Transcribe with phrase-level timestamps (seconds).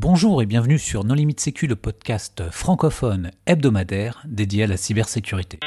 [0.00, 5.58] Bonjour et bienvenue sur Non Limite Sécu, le podcast francophone hebdomadaire dédié à la cybersécurité.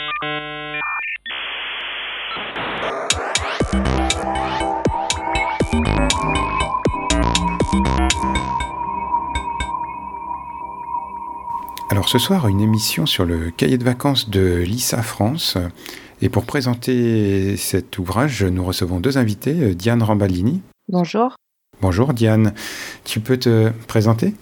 [11.90, 15.58] Alors ce soir, une émission sur le cahier de vacances de l'ISA France.
[16.22, 20.62] Et pour présenter cet ouvrage, nous recevons deux invités, Diane Rambaldini.
[20.88, 21.36] Bonjour.
[21.82, 22.54] Bonjour Diane,
[23.06, 24.36] tu peux te présenter?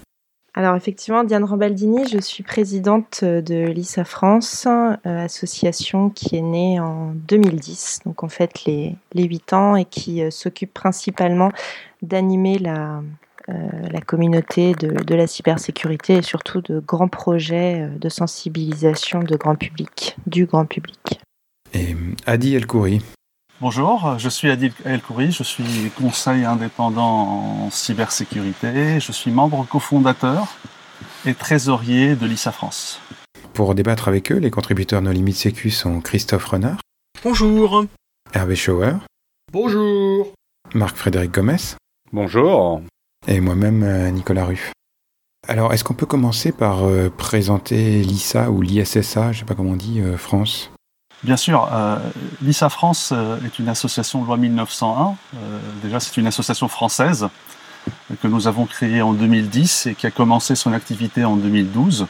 [0.54, 6.82] Alors effectivement, Diane Rambaldini, je suis présidente de l'ISA France, euh, association qui est née
[6.82, 11.54] en 2010, donc en fait les, les 8 ans, et qui euh, s'occupe principalement
[12.02, 13.02] d'animer la,
[13.48, 13.54] euh,
[13.90, 19.56] la communauté de, de, la cybersécurité et surtout de grands projets de sensibilisation de grand
[19.56, 21.22] public, du grand public.
[21.74, 23.02] Et Adi El-Kouri
[23.62, 29.68] Bonjour, je suis Adil El Khoury, je suis conseil indépendant en cybersécurité, je suis membre
[29.68, 30.56] cofondateur
[31.26, 33.02] et trésorier de l'ISA France.
[33.54, 36.78] Pour débattre avec eux, les contributeurs No Limite Sécu sont Christophe Renard.
[37.22, 37.86] Bonjour.
[38.34, 38.94] Hervé Schauer.
[39.52, 40.32] Bonjour.
[40.74, 41.76] Marc-Frédéric Gomez.
[42.14, 42.82] Bonjour.
[43.28, 44.72] Et moi-même, euh, Nicolas Ruff.
[45.50, 49.56] Alors, est-ce qu'on peut commencer par euh, présenter l'ISA ou l'ISSA, je ne sais pas
[49.56, 50.72] comment on dit, euh, France?
[51.24, 51.98] Bien sûr, euh,
[52.42, 55.16] l'ISA France euh, est une association loi 1901.
[55.36, 57.28] Euh, déjà, c'est une association française
[58.22, 62.08] que nous avons créée en 2010 et qui a commencé son activité en 2012.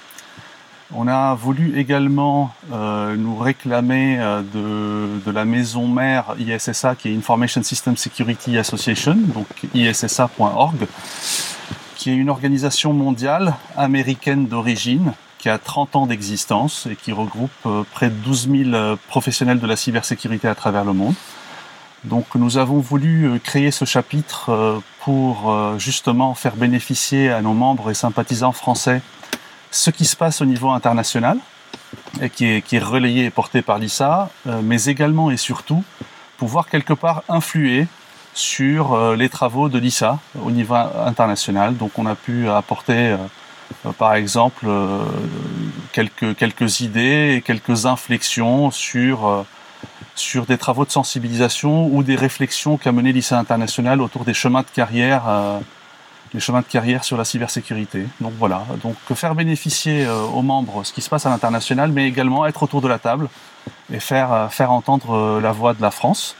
[0.94, 4.18] On a voulu également euh, nous réclamer
[4.54, 10.88] de, de, la maison mère ISSA, qui est Information System Security Association, donc issa.org,
[11.96, 17.50] qui est une organisation mondiale américaine d'origine qui a 30 ans d'existence et qui regroupe
[17.66, 21.16] euh, près de 12 000 euh, professionnels de la cybersécurité à travers le monde.
[22.04, 27.90] Donc nous avons voulu euh, créer ce chapitre pour justement faire bénéficier à nos membres
[27.90, 29.02] et sympathisants français
[29.72, 31.40] ce qui se passe au niveau international
[32.22, 34.30] et qui est, qui est relayé et porté par l'ISA,
[34.62, 35.84] mais également et surtout
[36.38, 37.88] pouvoir quelque part influer
[38.34, 41.76] sur les travaux de l'ISA au niveau international.
[41.78, 43.16] Donc on a pu apporter
[43.98, 45.04] par exemple euh,
[45.92, 49.44] quelques, idées et quelques inflexions sur, euh,
[50.16, 54.62] sur des travaux de sensibilisation ou des réflexions qu'a mené l'ICA International autour des chemins
[54.62, 55.24] de carrière,
[57.04, 58.06] sur la cybersécurité.
[58.22, 62.46] Donc voilà, donc faire bénéficier aux membres ce qui se passe à l'international, mais également
[62.46, 63.30] être autour de la table
[63.92, 66.36] et faire entendre la voix de la France.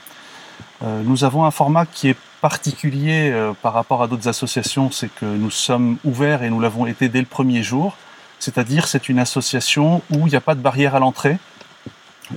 [0.82, 5.26] Nous avons un format qui est particulier euh, par rapport à d'autres associations, c'est que
[5.26, 7.96] nous sommes ouverts et nous l'avons été dès le premier jour.
[8.38, 11.38] C'est-à-dire, c'est une association où il n'y a pas de barrière à l'entrée.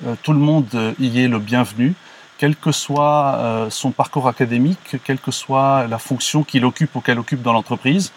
[0.06, 1.94] Euh, tout le monde y est le bienvenu,
[2.38, 7.00] quel que soit euh, son parcours académique, quelle que soit la fonction qu'il occupe ou
[7.00, 8.12] qu'elle occupe dans l'entreprise,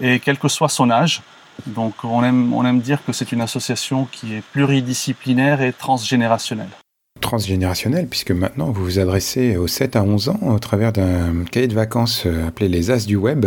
[0.00, 1.22] et quel que soit son âge.
[1.66, 6.70] Donc, on aime, on aime dire que c'est une association qui est pluridisciplinaire et transgénérationnelle
[7.24, 11.66] transgénérationnel, puisque maintenant vous vous adressez aux 7 à 11 ans au travers d'un cahier
[11.68, 13.46] de vacances euh, appelé Les As du Web,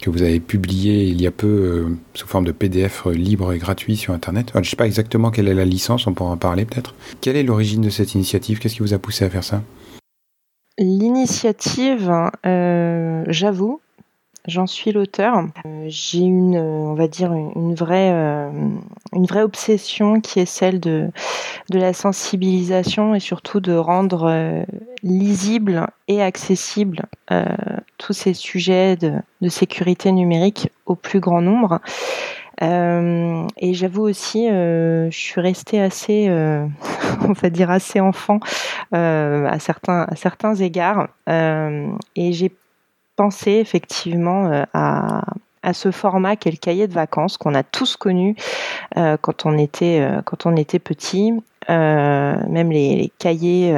[0.00, 3.58] que vous avez publié il y a peu euh, sous forme de PDF libre et
[3.58, 4.52] gratuit sur Internet.
[4.54, 6.94] je ne sais pas exactement quelle est la licence, on pourra en parler peut-être.
[7.20, 8.60] Quelle est l'origine de cette initiative?
[8.60, 9.62] Qu'est-ce qui vous a poussé à faire ça?
[10.78, 12.12] L'initiative,
[12.46, 13.80] euh, j'avoue,
[14.48, 15.44] J'en suis l'auteur.
[15.66, 18.50] Euh, j'ai une, euh, on va dire, une vraie, euh,
[19.12, 21.10] une vraie obsession qui est celle de,
[21.70, 24.64] de la sensibilisation et surtout de rendre
[25.02, 27.02] lisible et accessible
[27.98, 31.80] tous ces sujets de, de, sécurité numérique au plus grand nombre.
[32.60, 36.28] Et j'avoue aussi, je suis restée assez,
[37.22, 38.40] on va dire assez enfant
[38.92, 42.50] à certains à certains égards, et j'ai
[43.18, 45.22] penser effectivement euh, à,
[45.64, 48.36] à ce format qu'est le cahier de vacances qu'on a tous connu
[48.96, 51.34] euh, quand on était euh, quand on était petit.
[51.68, 53.74] Même les, cahiers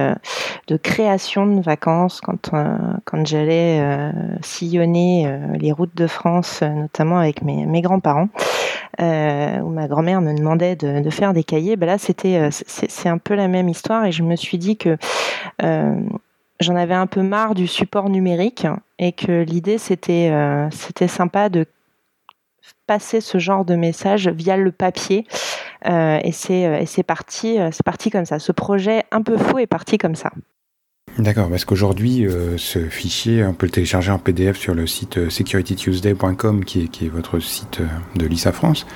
[0.69, 2.53] de création de vacances quand
[3.05, 3.83] quand j'allais
[4.43, 8.29] sillonner les routes de France notamment avec mes, mes grands-parents
[9.01, 11.75] où ma grand-mère me demandait de, de, faire des cahiers.
[11.75, 14.97] Ben là c'était c'est un peu la même histoire et je me suis dit que
[16.61, 18.67] j'en avais un peu marre du support numérique
[18.99, 21.67] et que l'idée c'était euh, c'était sympa de
[22.87, 25.27] passer ce genre de message via le papier.
[25.87, 28.39] Euh, et c'est euh, et c'est parti c'est parti comme ça.
[28.39, 30.31] Ce projet un peu fou est parti comme ça.
[31.19, 35.29] D'accord, parce qu'aujourd'hui, euh, ce fichier, on peut le télécharger en PDF sur le site
[35.29, 37.81] securitytuesday.com, qui est, qui est votre site
[38.15, 38.87] de l'ISA France.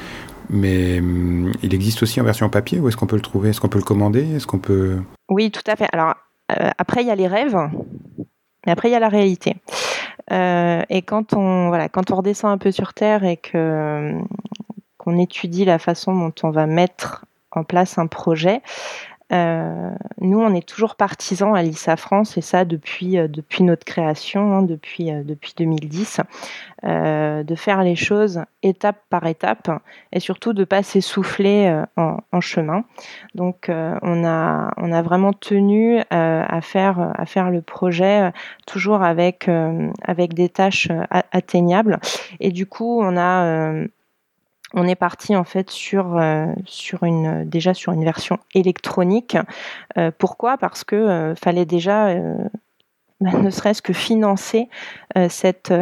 [0.49, 3.51] Mais hum, il existe aussi en version papier, ou est-ce qu'on peut le trouver?
[3.51, 4.37] Est-ce qu'on peut le commander?
[4.37, 4.99] Est-ce qu'on peut...
[5.29, 5.89] Oui, tout à fait.
[5.93, 6.15] Alors,
[6.49, 7.57] après, il y a les rêves,
[8.67, 9.57] mais après, il y a la réalité.
[10.31, 14.13] et quand on voilà, quand on redescend un peu sur terre et que
[14.99, 18.63] qu'on étudie la façon dont on va mettre en place un projet,
[19.35, 19.91] euh,
[20.21, 24.53] nous, on est toujours partisans à l'ISA France, et ça depuis, euh, depuis notre création,
[24.53, 26.21] hein, depuis, euh, depuis 2010,
[26.83, 29.71] de faire les choses étape par étape
[30.13, 32.85] et surtout de ne pas s'essouffler en, chemin.
[33.35, 38.31] Donc, on, a, on a vraiment tenu à, faire, à faire le projet
[38.67, 39.49] toujours avec,
[40.03, 40.89] avec des tâches
[41.33, 41.99] atteignables.
[42.41, 43.73] Et du coup, on a
[44.75, 49.37] on est parti en fait sur euh, sur une déjà sur une version électronique.
[49.97, 50.59] Euh, pourquoi?
[50.59, 52.15] Parce que euh, fallait déjà
[53.21, 54.69] bah, ne serait-ce que financer
[55.29, 55.73] cette,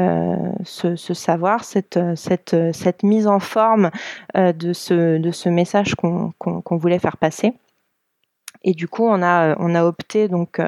[0.65, 3.91] ce, savoir, cette, mise en forme
[4.35, 7.55] de, ce, de ce message qu'on voulait faire passer.
[8.65, 10.61] Et du coup, on a, on a opté donc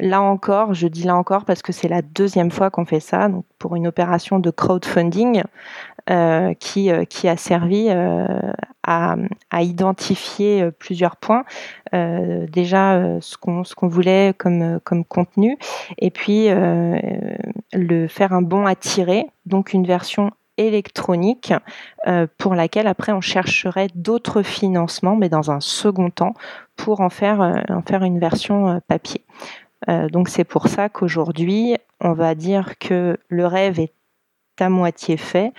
[0.00, 3.28] Là encore, je dis là encore parce que c'est la deuxième fois qu'on fait ça,
[3.28, 5.42] donc pour une opération de crowdfunding
[6.10, 8.26] euh, qui, euh, qui a servi euh,
[8.82, 9.16] à,
[9.62, 11.44] identifier plusieurs points.
[11.92, 15.56] déjà, ce qu'on voulait comme, contenu,
[15.96, 21.54] et puis le faire un bon à tirer, donc une version électronique
[22.36, 26.34] pour laquelle après on chercherait d'autres financements, mais dans un second temps,
[26.76, 27.62] pour en faire
[28.02, 29.24] une version papier.
[29.88, 33.92] Euh, donc c'est pour ça qu'aujourd'hui, on va dire que le rêve est
[34.60, 35.52] à moitié fait.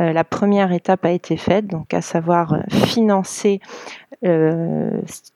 [0.00, 3.60] Euh, la première étape a été faite, donc à savoir euh, financer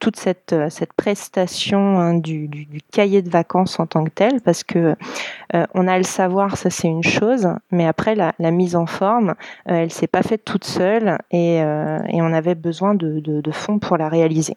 [0.01, 2.51] toute cette, cette prestation hein, du,
[2.91, 4.97] cahier de vacances en tant que tel, parce que
[5.53, 9.37] on a le savoir, ça c'est une chose, mais après la, mise en forme,
[9.67, 14.57] elle s'est pas faite toute seule et, on avait besoin de fonds pour la réaliser.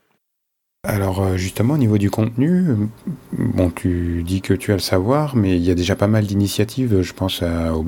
[0.87, 2.89] Alors euh, justement au niveau du contenu,
[3.33, 6.25] bon tu dis que tu as le savoir, mais il y a déjà pas mal
[6.25, 7.43] d'initiatives, je pense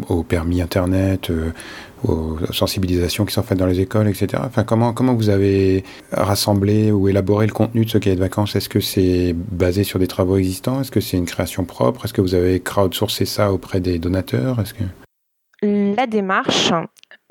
[0.10, 1.52] au, permis internet, euh,
[2.04, 4.42] aux sensibilisations qui sont faites dans les écoles, etc.
[4.46, 8.56] Enfin comment comment vous avez rassemblé ou élaboré le contenu de ce cahier de vacances?
[8.56, 10.82] Est-ce que c'est basé sur des travaux existants?
[10.82, 12.06] Est-ce que c'est une création propre?
[12.06, 14.64] Est-ce que vous avez crowdsourcé ça auprès des donateurs?
[15.62, 16.72] La démarche,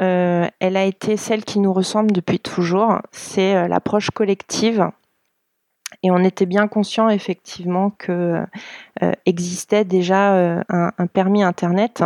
[0.00, 3.00] euh, elle a été celle qui nous ressemble depuis toujours.
[3.10, 4.90] C'est l'approche collective
[6.06, 8.41] et on était bien conscient effectivement que
[9.03, 12.05] euh, existait déjà euh, un, permis internet,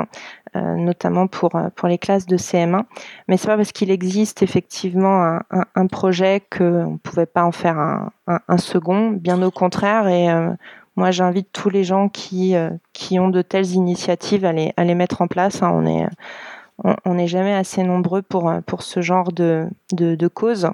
[0.57, 2.85] euh, notamment pour pour les classes de CM1.
[3.29, 7.79] Mais c'est pas parce qu'il existe effectivement un, projet qu'on ne pouvait pas en faire
[7.79, 9.11] un, second.
[9.11, 10.09] Bien au contraire.
[10.09, 10.29] Et
[10.97, 12.55] moi, j'invite tous les gens qui
[12.95, 15.63] qui ont de telles initiatives à les à les mettre en place.
[15.63, 15.73] Hein.
[15.75, 16.07] On est
[17.05, 20.71] on n'est jamais assez nombreux pour, pour ce genre de, de, cause,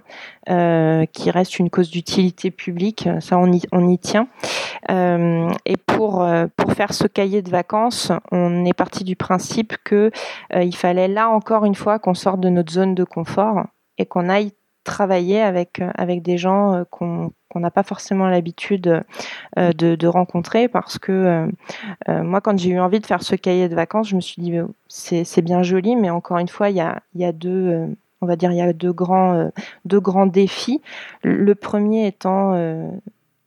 [0.48, 4.28] euh, qui reste une cause d'utilité publique, ça on y, on y tient.
[4.90, 9.76] Euh, et pour, euh, pour faire ce cahier de vacances, on est parti du principe
[9.84, 10.10] que
[10.54, 13.64] il fallait là encore une fois qu'on sorte de notre zone de confort
[13.98, 14.52] et qu'on aille
[14.86, 19.02] travailler avec, avec des gens qu'on qu'on n'a pas forcément l'habitude
[19.58, 21.46] euh, de, rencontrer parce que euh,
[22.08, 24.42] euh, moi, quand j'ai eu envie de faire ce cahier de vacances, je me suis
[24.42, 24.52] dit
[24.88, 28.36] c'est bien joli, mais encore une fois, il y a, y a deux on va
[28.36, 29.50] dire il y a deux grands,
[29.86, 30.82] deux grands défis.
[31.22, 32.54] Le premier étant,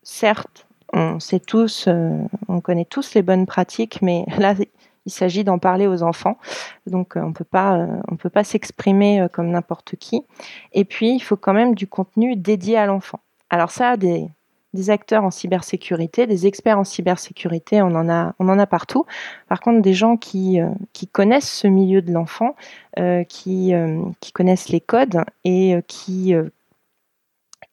[0.03, 1.87] certes, on sait tous,
[2.47, 4.55] on connaît tous les bonnes pratiques, mais là,
[5.09, 6.37] il s'agit d'en parler aux enfants.
[6.87, 10.23] Donc, on peut pas, on peut pas s'exprimer comme n'importe qui.
[10.73, 13.19] Et puis, il faut quand même du contenu dédié à l'enfant.
[13.49, 14.29] Alors ça, des,
[14.89, 19.05] acteurs en cybersécurité, des experts en cybersécurité, on en a, partout.
[19.47, 20.69] Par contre, des gens qui, euh,
[21.11, 22.55] connaissent ce milieu de l'enfant,
[22.99, 26.33] euh, qui, euh, connaissent les codes et qui,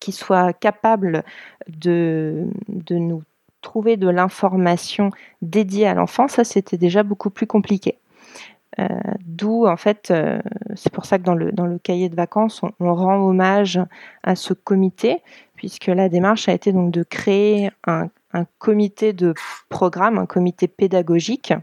[0.00, 1.22] qui soient capables
[1.68, 2.48] de
[2.90, 3.22] nous
[3.66, 5.10] trouver de l'information
[5.42, 7.98] dédiée à l'enfant, ça c'était déjà beaucoup plus compliqué.
[8.78, 8.86] Euh,
[9.24, 10.38] d'où, en fait, euh,
[10.76, 13.80] c'est pour ça que dans le, cahier de vacances, on, rend hommage
[14.22, 15.22] à ce comité,
[15.56, 18.08] puisque la démarche a été donc de créer un,
[18.58, 19.34] comité de
[19.68, 21.54] programme, un comité pédagogique,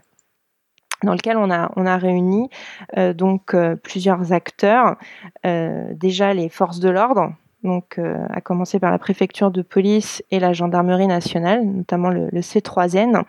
[1.04, 2.50] dans lequel on a, on réuni
[2.98, 4.98] euh, donc plusieurs acteurs,
[5.44, 10.54] déjà les forces de l'ordre, donc à commencer par la préfecture de police et la
[10.54, 13.24] gendarmerie nationale, notamment le, le C3N.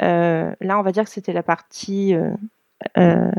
[0.00, 2.14] là, on va dire que c'était la partie
[2.98, 3.30] euh,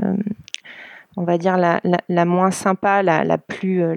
[1.18, 3.96] on va dire la, moins sympa, la, plus, euh,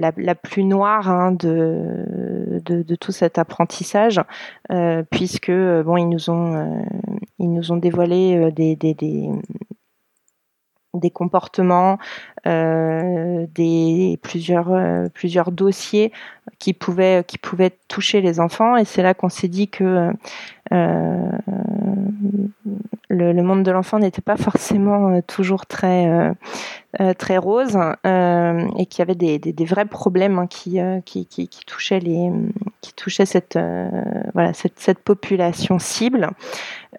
[0.59, 4.21] noire hein, de, tout cet apprentissage,
[4.73, 6.85] euh, puisque bon, ils nous ont,
[7.39, 8.77] ils nous ont dévoilé des,
[10.95, 11.99] des comportements,
[12.47, 16.13] euh, des plusieurs euh, plusieurs dossiers
[16.59, 18.77] qui pouvaient qui pouvaient toucher les enfants.
[18.77, 20.13] Et c'est là qu'on s'est dit que
[20.73, 21.31] euh,
[23.09, 26.35] le, monde de l'enfant n'était pas forcément toujours très
[27.19, 31.49] très rose et qu'il y avait des, des, des vrais problèmes hein, qui, qui, qui,
[31.49, 32.31] qui touchaient les
[32.81, 33.59] qui touchaient cette
[34.35, 36.31] voilà cette, cette population cible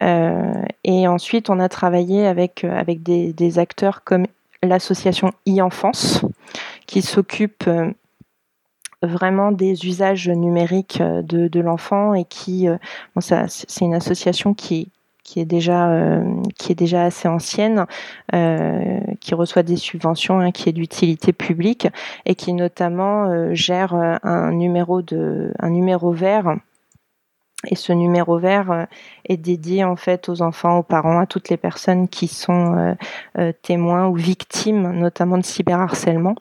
[0.02, 4.26] et ensuite on a travaillé avec avec des, acteurs comme
[4.64, 6.26] l'association e-enfance
[6.88, 7.92] qui s'occupe euh,
[9.06, 12.78] vraiment des usages numériques euh, de, l'enfant et qui euh,
[13.16, 14.90] bon, c'est une association qui
[15.24, 16.22] qui est déjà
[16.60, 17.88] qui est déjà assez ancienne,
[18.36, 21.88] euh, qui reçoit des subventions, hein, qui est d'utilité publique
[22.28, 26.56] et qui notamment gère un numéro de un numéro vert
[27.68, 28.86] et ce numéro vert euh,
[29.28, 32.94] est dédié en fait aux enfants, aux parents, à toutes les personnes qui sont euh,
[33.38, 36.36] euh, témoins ou victimes, notamment de cyberharcèlement,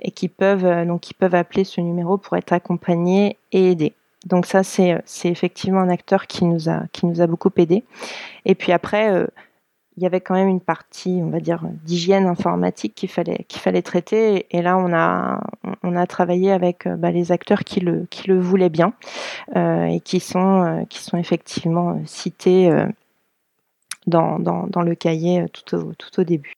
[0.00, 3.94] et qui peuvent donc qui peuvent appeler ce numéro pour être accompagnés et aidés.
[4.26, 7.84] Donc ça c'est effectivement un acteur qui nous a qui nous a beaucoup aidé.
[8.44, 9.26] Et puis après
[9.96, 13.60] il y avait quand même une partie, on va dire, d'hygiène informatique qu'il fallait qu'il
[13.60, 14.46] fallait traiter.
[14.50, 15.40] Et là, on a
[15.82, 18.94] on a travaillé avec bah, les acteurs qui le qui le voulaient bien
[19.56, 22.86] euh, et qui sont euh, qui sont effectivement cités euh,
[24.06, 26.54] dans, dans, dans le cahier tout au tout au début.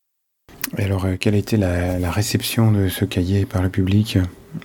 [0.78, 4.18] Et alors, quelle a été la réception de ce cahier par le public?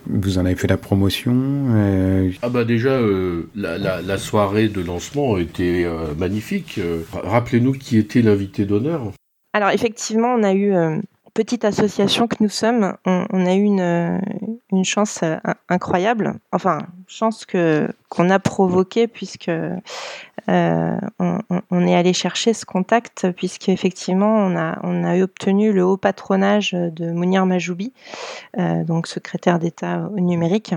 [0.08, 1.34] Vous en avez fait la promotion
[1.70, 2.32] euh...
[2.42, 6.80] Ah bah déjà, euh, la, la, la, soirée de lancement était euh, magnifique.
[7.14, 9.12] Rappelez-nous qui était l'invité d'honneur.
[9.54, 10.74] Alors effectivement, on a eu
[11.40, 14.20] petite association que nous sommes, on, a eu une,
[14.74, 15.38] une chance euh,
[15.70, 16.34] incroyable.
[16.52, 24.36] Enfin, chance qu'on a provoquée puisque euh, on, est allé chercher ce contact puisque effectivement
[24.36, 27.94] on a obtenu le haut patronage de Mounir Majoubi,
[28.58, 30.74] euh, donc secrétaire d'État au numérique,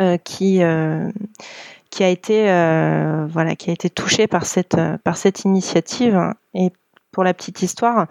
[0.00, 1.10] euh, qui euh,
[2.00, 3.26] a été euh,
[3.94, 6.72] touché par cette par cette initiative et
[7.18, 8.06] pour la petite histoire,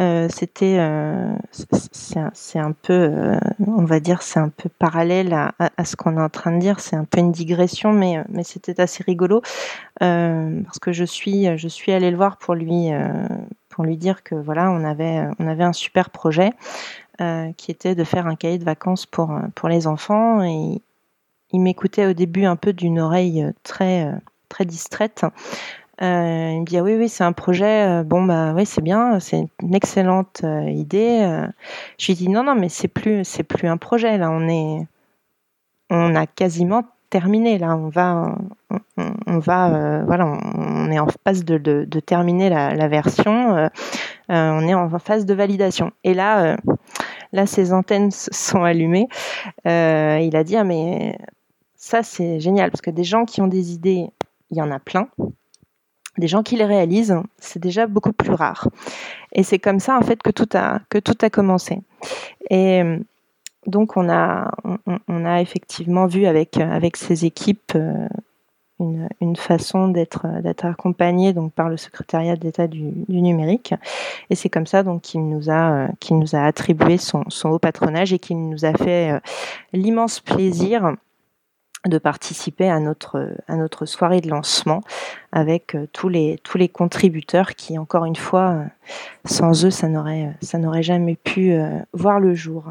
[0.00, 3.36] euh, c'était euh, c'est un, peu, euh,
[3.66, 6.78] on va dire, c'est un peu parallèle à, ce qu'on est en train de dire.
[6.78, 9.42] C'est un peu une digression, mais mais c'était assez rigolo
[9.98, 12.92] parce que je suis je suis allée le voir pour lui
[13.68, 16.52] pour lui dire que voilà, on avait on avait un super projet
[17.18, 20.80] qui était de faire un cahier de vacances pour pour les enfants et
[21.50, 24.08] il m'écoutait au début un peu d'une oreille très
[24.48, 25.24] très distraite.
[26.02, 28.82] Euh, il me dit ah oui oui c'est un projet euh, bon bah oui c'est
[28.82, 31.26] bien c'est une excellente euh, idée
[31.98, 34.86] je lui dis non non mais c'est plus c'est plus un projet là on est
[35.88, 38.36] on a quasiment terminé là on va
[38.98, 43.70] on, va voilà on, est en phase de, de, de terminer la, la version
[44.28, 45.92] on est en phase de validation.
[46.04, 46.58] Et là
[47.32, 49.08] là ses antennes sont allumées
[49.64, 51.18] il a dit ah mais
[51.74, 54.10] ça c'est génial parce que des gens qui ont des idées
[54.50, 55.08] il y en a plein
[56.18, 58.68] des gens qui les réalisent, c'est déjà beaucoup plus rare.
[59.32, 61.80] Et c'est comme ça en fait que tout a que tout a commencé.
[62.50, 62.98] Et euh,
[63.66, 64.50] donc on a
[65.08, 68.06] on, a effectivement vu avec avec ces équipes euh,
[68.78, 70.26] une, façon d'être
[70.62, 73.74] accompagné donc par le secrétariat d'État du, du, numérique
[74.28, 78.38] et c'est comme ça qu'il nous a nous a attribué son, haut patronage et qu'il
[78.48, 79.20] nous a fait euh,
[79.72, 80.94] l'immense plaisir
[81.88, 84.80] de participer à notre, à notre soirée de lancement
[85.32, 88.64] avec euh, tous les, tous les contributeurs qui, encore une fois, euh,
[89.24, 92.64] sans eux, ça n'aurait, n'aurait jamais pu euh, voir le jour.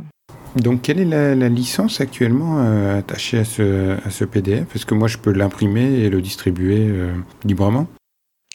[0.55, 4.85] Donc, quelle est la, la licence actuellement euh, attachée à ce, à ce PDF Est-ce
[4.85, 7.87] que moi, je peux l'imprimer et le distribuer euh, librement?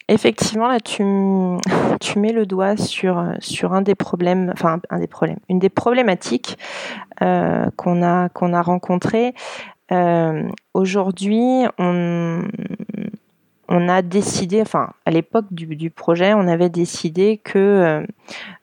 [0.07, 1.03] Effectivement, là, tu,
[2.01, 5.69] tu mets le doigt sur, sur un des problèmes, enfin, un des problèmes, une des
[5.69, 6.57] problématiques
[7.21, 9.33] euh, qu'on a, qu'on a rencontrées.
[9.91, 12.43] Euh, Aujourd'hui, on,
[13.67, 18.05] a décidé, enfin à l'époque du, projet, on avait décidé que euh,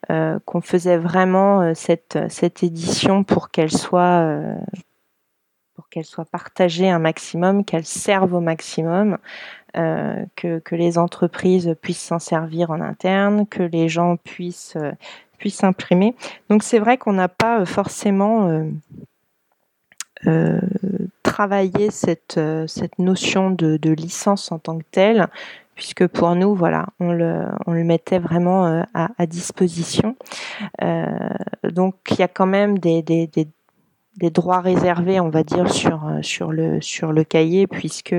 [0.09, 4.55] euh, qu'on faisait vraiment euh, cette cette édition pour qu'elle soit euh,
[5.75, 9.19] pour qu'elle soit partagée un maximum, qu'elle serve au maximum,
[9.77, 14.77] euh, que que les entreprises puissent s'en servir en interne, que les gens puissent
[15.37, 16.15] puissent imprimer.
[16.49, 18.49] Donc c'est vrai qu'on n'a pas forcément
[20.27, 20.59] euh,
[21.39, 25.27] travailler cette, euh, cette notion de, licence en tant que telle,
[25.73, 30.17] puisque pour nous, voilà, on le, on le mettait vraiment euh, à, disposition.
[30.81, 31.05] Euh,
[31.63, 33.29] donc il y a quand même des, des,
[34.17, 38.15] des, droits réservés, on va dire, sur, sur, le, sur le cahier, puisque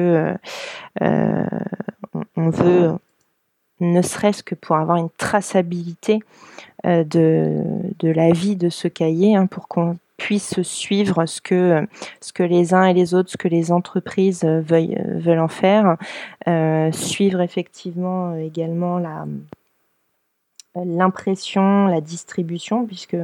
[1.03, 2.93] on veut
[3.81, 6.21] ne serait-ce que pour avoir une traçabilité
[6.85, 7.63] de,
[7.99, 12.85] de la vie de ce cahier, hein, pour qu'on puisse suivre ce que, les uns
[12.85, 15.97] et les autres, ce que les entreprises veulent, veulent en faire,
[16.93, 19.01] suivre effectivement également
[20.77, 23.17] l'impression, la distribution, puisque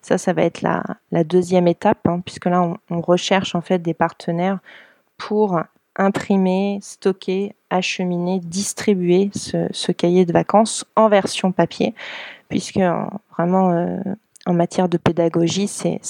[0.00, 0.82] ça, ça va être la,
[1.24, 4.58] deuxième étape, hein, puisque là, on, recherche en fait des partenaires
[5.18, 5.60] pour
[5.96, 11.94] imprimer, stocker, acheminer, distribuer ce, cahier de vacances en version papier,
[12.48, 12.80] puisque
[13.36, 13.98] vraiment euh,
[14.48, 16.00] en matière de pédagogie, c'est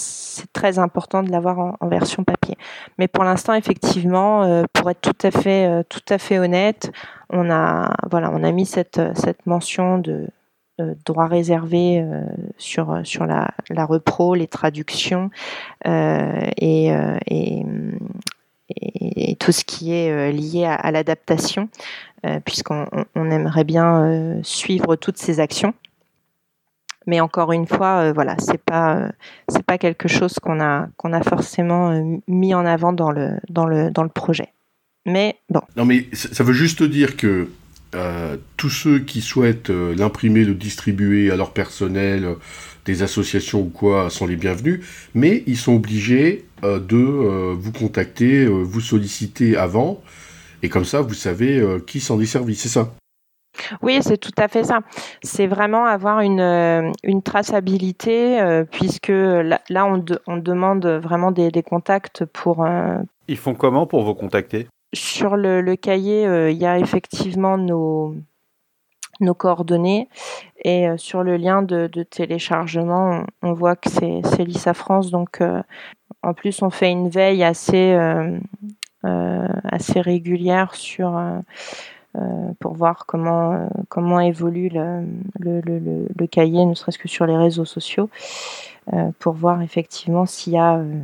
[0.52, 2.56] très important de l'avoir en, version papier.
[2.96, 6.92] Mais pour l'instant, effectivement, euh, pour être tout à fait, euh, tout à fait honnête,
[7.30, 9.00] on a, voilà, on a mis cette,
[9.44, 10.28] mention de
[10.80, 12.06] euh, droit réservé
[12.58, 12.94] sur,
[13.26, 15.30] la, repro, les traductions
[15.84, 16.92] et,
[19.40, 21.68] tout ce qui est lié à, l'adaptation,
[22.44, 25.74] puisqu'on on aimerait bien suivre toutes ces actions.
[27.08, 29.10] Mais encore une fois, voilà, c'est pas
[29.48, 33.66] c'est pas quelque chose qu'on a qu'on a forcément mis en avant dans le dans
[33.66, 34.52] le dans le projet.
[35.06, 35.62] Mais bon.
[35.76, 37.48] Non, mais ça veut juste dire que
[37.94, 42.34] euh, tous ceux qui souhaitent euh, l'imprimer, le distribuer à leur personnel, euh,
[42.84, 44.80] des associations ou quoi, sont les bienvenus,
[45.14, 50.02] mais ils sont obligés de vous contacter, vous solliciter avant,
[50.62, 52.94] et comme ça, vous savez qui s'en est servi, c'est ça
[53.82, 54.80] oui, c'est tout à fait ça.
[55.22, 62.24] C'est vraiment avoir une, une traçabilité, puisque là, on, on, demande vraiment des, des contacts
[62.24, 62.66] pour...
[63.28, 64.66] Ils font comment pour vous contacter?
[64.94, 68.16] Sur le, cahier, euh, il y a effectivement nos,
[69.20, 70.08] nos coordonnées.
[70.64, 75.10] Et euh, sur le lien de, téléchargement, on, voit que c'est Lisa France.
[75.10, 75.62] Donc, euh,
[76.22, 77.94] en plus, on fait une veille assez,
[79.02, 81.20] assez régulière sur,
[82.58, 85.04] pour voir comment, comment évolue le,
[85.38, 88.08] le, le cahier, ne serait-ce que sur les réseaux sociaux.
[88.94, 91.00] Euh, pour voir effectivement s'il y a euh,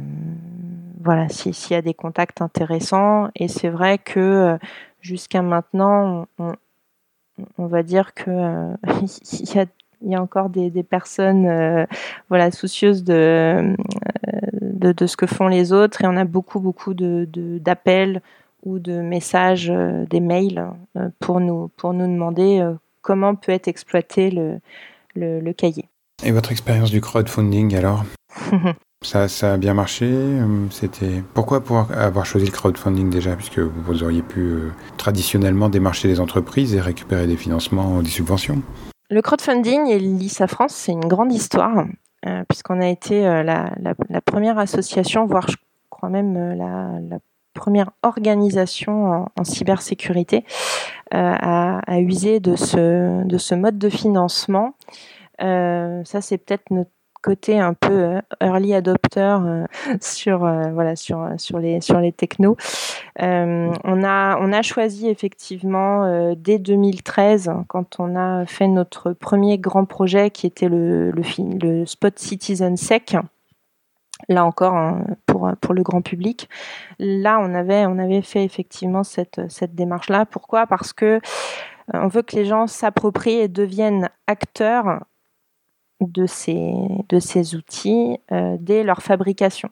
[1.02, 4.58] voilà s'il y a des contacts intéressants et c'est vrai que euh,
[5.02, 6.54] jusqu'à maintenant on,
[7.58, 8.30] on, va dire que
[9.32, 9.66] il y a
[10.00, 11.86] y a encore des, des personnes
[12.30, 13.76] voilà soucieuses de,
[14.62, 18.22] de, ce que font les autres et on a beaucoup beaucoup d'appels
[18.64, 19.72] ou de messages
[20.10, 20.66] des mails
[21.20, 22.66] pour nous pour nous demander
[23.02, 24.58] comment peut être exploité le,
[25.14, 25.88] le, le cahier.
[26.24, 28.04] Et votre expérience du crowdfunding alors
[29.02, 33.58] ça, ça a bien marché euh, C'était pourquoi pour avoir choisi le crowdfunding déjà puisque
[33.58, 38.62] vous auriez pu euh, traditionnellement démarcher les entreprises et récupérer des financements ou des subventions?
[39.10, 41.86] Le crowdfunding et l'ISA France, c'est une grande histoire
[42.26, 45.56] euh, puisqu'on a été la, la, première association, voire je
[45.90, 47.18] crois même la,
[47.54, 50.44] première organisation en, cybersécurité
[51.10, 54.74] à, à, user de ce, de ce mode de financement.
[55.42, 56.90] Euh, ça, c'est peut-être notre
[57.22, 59.64] côté un peu euh, early adopter euh,
[60.00, 62.56] sur les sur technos.
[63.18, 70.46] on a choisi effectivement dès 2013 quand on a fait notre premier grand projet qui
[70.46, 73.16] était le Spot Citizen Sec
[74.28, 75.04] là encore hein,
[75.52, 76.48] pour pour le grand public.
[76.98, 80.26] Là, on avait on avait fait effectivement cette cette démarche là.
[80.26, 80.66] Pourquoi?
[80.66, 81.20] Parce que
[81.92, 85.00] on veut que les gens s'approprient et deviennent acteurs
[86.00, 86.72] de ces,
[87.08, 89.70] de ces outils euh, dès leur fabrication.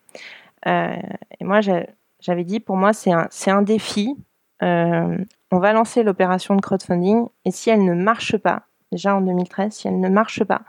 [0.67, 0.97] Euh,
[1.41, 1.61] et moi,
[2.21, 4.17] j'avais dit, pour moi, c'est un, un défi.
[4.63, 5.19] Euh,
[5.51, 9.73] on va lancer l'opération de crowdfunding et si elle ne marche pas, déjà en 2013,
[9.73, 10.63] si elle ne marche pas,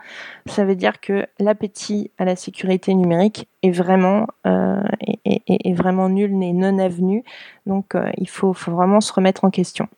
[0.46, 6.78] ça veut dire que l'appétit à la sécurité numérique est vraiment, vraiment nul, n'est non
[6.78, 7.22] avenu.
[7.66, 9.88] Donc, il faut, vraiment se remettre en question.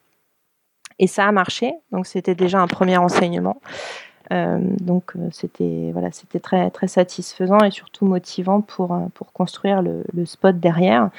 [0.99, 3.61] Et ça a marché, donc c'était déjà un premier enseignement.
[4.33, 5.93] Euh, donc euh, c'était
[6.73, 8.99] très satisfaisant et surtout motivant pour euh,
[9.33, 11.11] construire le, spot derrière.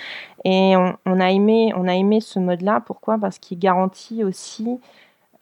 [0.43, 2.81] Et on, on, a aimé on a aimé ce mode-là.
[2.85, 3.17] Pourquoi?
[3.17, 4.79] Parce qu'il garantit aussi,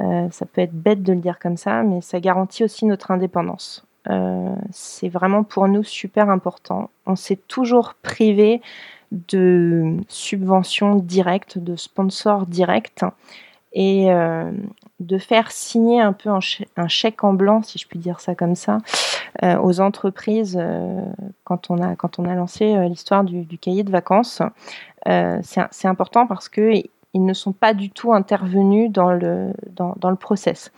[0.02, 3.12] euh, ça peut être bête de le dire comme ça, mais ça garantit aussi notre
[3.12, 3.86] indépendance.
[4.10, 6.90] Euh, c'est vraiment pour nous super important.
[7.06, 8.62] On s'est toujours privé
[9.12, 13.04] de subventions directes, de sponsors directs
[13.74, 14.52] et euh,
[15.00, 18.56] de faire signer un peu un, chèque en blanc, si je puis dire ça comme
[18.56, 18.78] ça,
[19.44, 20.58] aux entreprises
[21.44, 24.42] quand, on a, quand on a lancé l'histoire du, cahier de vacances.
[25.06, 26.82] C'est important parce que
[27.16, 30.72] ils ne sont pas du tout intervenus dans le, dans, dans le process.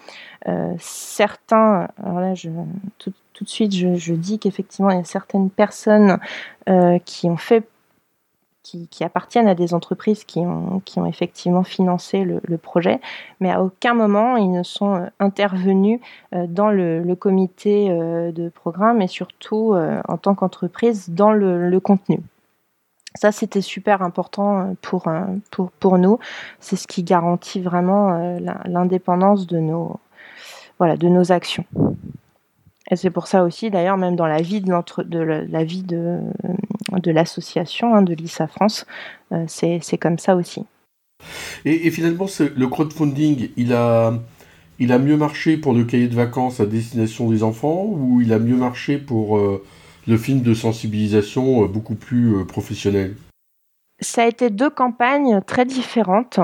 [0.79, 2.49] certains, alors là, je,
[2.99, 6.19] tout, tout de suite, je, dis qu'effectivement, il y a certaines personnes
[7.05, 7.67] qui ont fait
[8.89, 12.99] qui, appartiennent à des entreprises qui ont, qui ont effectivement financé le, projet,
[13.39, 15.99] mais à aucun moment ils ne sont euh, intervenus
[16.33, 19.75] euh, dans le, comité euh, de programme et surtout
[20.07, 22.19] en tant qu'entreprise dans le, contenu.
[23.19, 25.09] Ça, c'était super important pour,
[25.51, 26.19] pour, pour nous.
[26.59, 29.99] C'est ce qui garantit vraiment l'indépendance de nos,
[30.77, 31.65] voilà, de nos actions.
[32.89, 36.19] Et c'est pour ça aussi, d'ailleurs, même dans la vie de, de la vie de,
[36.93, 38.85] de l'association, hein, de l'ISA France,
[39.33, 40.63] euh, c'est comme ça aussi.
[41.65, 44.13] Et, finalement, le crowdfunding, il a,
[44.79, 48.31] il a mieux marché pour le cahier de vacances à destination des enfants ou il
[48.31, 49.63] a mieux marché pour euh,
[50.07, 53.15] le film de sensibilisation euh, beaucoup plus professionnel
[53.99, 56.39] Ça a été deux campagnes très différentes.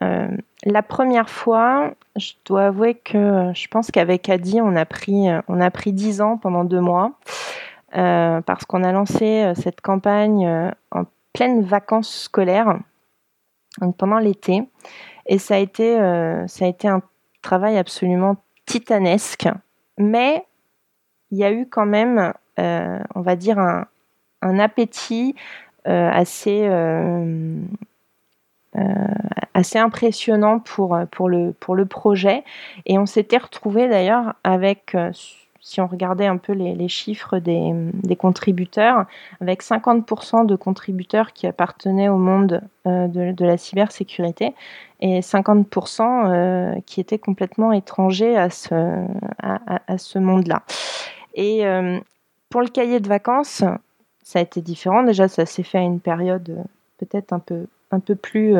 [0.00, 5.60] la première fois, je dois avouer que je pense qu'avec Adi, on a pris on
[5.60, 7.18] a pris dix ans pendant deux mois.
[7.96, 12.78] Euh, parce qu'on a lancé euh, cette campagne euh, en pleine vacances scolaires,
[13.80, 14.62] donc pendant l'été,
[15.26, 17.02] et ça a ça a été un
[17.42, 19.48] travail absolument titanesque,
[19.98, 20.44] mais
[21.32, 22.32] il y a eu quand même,
[23.14, 25.34] on va dire, un, appétit
[25.84, 26.68] assez,
[29.54, 30.96] assez impressionnant pour,
[31.28, 32.44] le, projet.
[32.86, 34.94] Et on s'était retrouvé d'ailleurs avec
[35.60, 39.04] si on regardait un peu les, chiffres des, contributeurs,
[39.40, 44.54] avec 50% de contributeurs qui appartenaient au monde euh, de, la cybersécurité
[45.00, 50.62] et 50% euh, qui étaient complètement étrangers à ce, monde-là.
[51.34, 52.00] Et euh,
[52.50, 53.64] pour le cahier de vacances,
[54.22, 55.02] ça a été différent.
[55.02, 56.64] Déjà, ça s'est fait à une période
[56.98, 58.56] peut-être un peu, un peu plus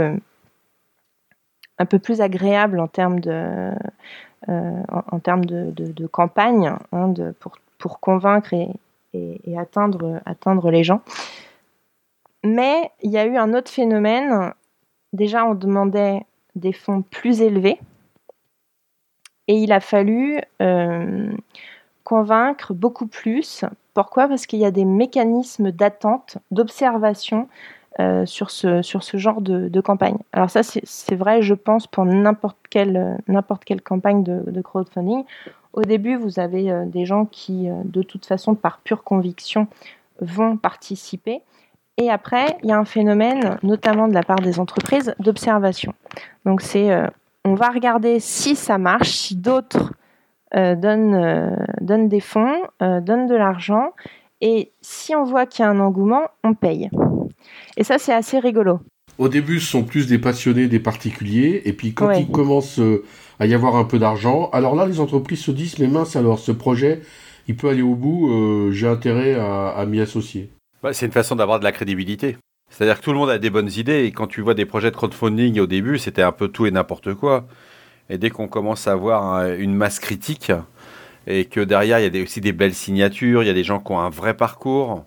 [2.20, 3.72] agréable en termes de,
[4.48, 6.74] euh, campagne
[7.79, 11.03] pour, convaincre et, atteindre, atteindre les gens.
[12.42, 14.55] Mais il y a eu un autre phénomène.
[15.12, 16.22] Déjà, on demandait
[16.55, 17.79] des fonds plus élevés.
[19.48, 21.33] Et il a fallu euh,
[22.11, 23.64] convaincre beaucoup plus.
[23.94, 24.27] Pourquoi?
[24.27, 27.46] Parce qu'il y a des mécanismes d'attente, d'observation
[28.01, 28.83] euh, sur, ce,
[29.14, 30.16] genre de, campagne.
[30.33, 35.23] Alors ça, c'est vrai, je pense, pour n'importe quelle, n'importe quelle campagne de, crowdfunding.
[35.73, 39.68] Au début, vous avez euh, des gens qui, euh, de toute façon, par pure conviction,
[40.20, 41.42] vont participer.
[41.96, 45.94] Et après, il y a un phénomène, notamment de la part des entreprises, d'observation.
[46.44, 46.90] Donc c'est,
[47.44, 49.92] on va regarder si ça marche, si d'autres
[50.55, 53.93] donnent, donnent, des fonds, donnent de l'argent.
[54.41, 56.89] Et si on voit qu'il y a un engouement, on paye.
[57.77, 58.81] Et ça, c'est assez rigolo.
[59.19, 63.05] Au début, ce sont plus des passionnés, des particuliers, et puis quand il commence euh,
[63.39, 66.39] à y avoir un peu d'argent, alors là, les entreprises se disent, mais mince, alors
[66.39, 67.03] ce projet,
[67.47, 70.51] il peut aller au bout, euh, j'ai intérêt à, m'y associer.
[70.83, 72.39] Bah, c'est une façon d'avoir de la crédibilité.
[72.71, 74.91] C'est-à-dire que tout le monde a des bonnes idées, et quand tu vois des projets
[74.91, 77.47] de crowdfunding au début, c'était un peu tout et n'importe quoi.
[78.11, 80.53] Et dès qu'on commence à avoir une masse critique,
[81.27, 83.79] et que derrière, il y a aussi des belles signatures, il y a des gens
[83.79, 85.05] qui ont un vrai parcours,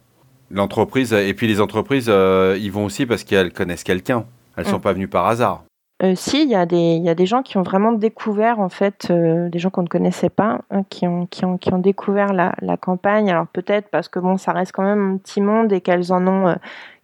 [0.54, 4.26] L'entreprise, et puis les entreprises, euh, ils vont aussi parce qu'elles connaissent quelqu'un.
[4.56, 4.82] Elles ne sont mm.
[4.82, 5.63] pas venues par hasard.
[6.04, 8.70] Euh, si, il y, a des, y a des gens qui ont vraiment découvert, en
[8.70, 11.80] fait, euh, des gens qu'on ne connaissait pas, hein, qui, ont, qui, ont, qui ont
[11.80, 13.32] découvert la, la campagne.
[13.32, 16.28] Alors peut-être parce que bon, ça reste quand même un petit monde et qu'elles en
[16.28, 16.56] ont,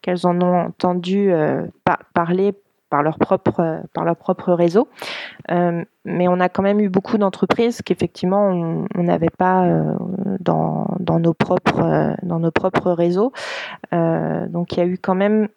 [0.03, 1.31] qu'elles en ont entendu
[2.13, 2.53] parler
[2.89, 4.87] par leur propre, par leur propre réseau.
[5.51, 8.47] Euh, mais on a quand même eu beaucoup d'entreprises qu'effectivement
[8.95, 9.93] on n'avait pas euh,
[10.39, 13.31] dans, dans, nos propres, euh, dans nos propres réseaux.
[13.91, 15.49] donc il y a eu quand même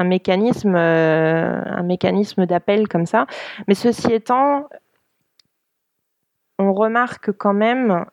[0.00, 3.26] un mécanisme, un mécanisme d'appel comme ça.
[3.66, 4.68] Mais ceci étant,
[6.60, 8.04] on remarque quand même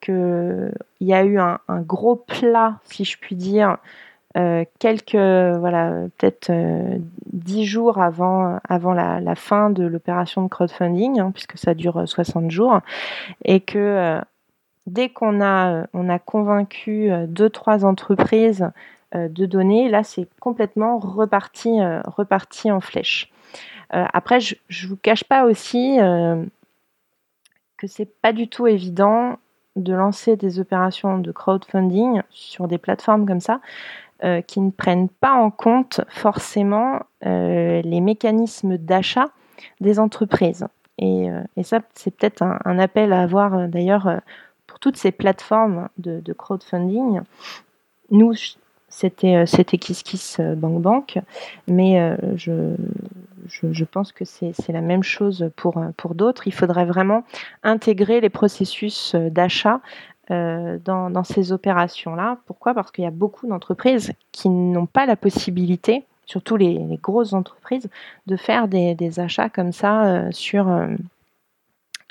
[0.00, 3.76] qu'il y a eu un, gros plat, si je puis dire,
[4.36, 6.98] euh, quelques, voilà, peut-être euh,
[7.32, 12.50] dix jours avant, avant la, fin de l'opération de crowdfunding, hein, puisque ça dure 60
[12.50, 12.80] jours,
[13.44, 14.20] et que euh,
[14.86, 18.70] dès qu'on a, on a convaincu deux, trois entreprises
[19.12, 23.32] de donner, là, c'est complètement reparti, reparti en flèche.
[23.90, 25.98] après, je ne vous cache pas aussi
[27.76, 29.38] que c'est pas du tout évident
[29.76, 33.60] de lancer des opérations de crowdfunding sur des plateformes comme ça,
[34.22, 39.28] euh, qui ne prennent pas en compte forcément euh, les mécanismes d'achat
[39.80, 40.66] des entreprises.
[40.98, 44.20] Et, euh, ça, c'est peut-être un, appel à avoir d'ailleurs
[44.66, 47.22] pour toutes ces plateformes de, crowdfunding.
[48.10, 48.34] Nous,
[48.90, 49.78] c'était c'était
[50.54, 51.18] Bank Bank,
[51.66, 52.74] mais je,
[53.48, 56.46] je, pense que c'est la même chose pour, pour d'autres.
[56.46, 57.24] Il faudrait vraiment
[57.62, 59.80] intégrer les processus d'achat
[60.30, 62.38] dans, dans, ces opérations-là.
[62.46, 62.72] Pourquoi?
[62.72, 67.88] Parce qu'il y a beaucoup d'entreprises qui n'ont pas la possibilité, surtout les, grosses entreprises,
[68.26, 70.68] de faire des, achats comme ça sur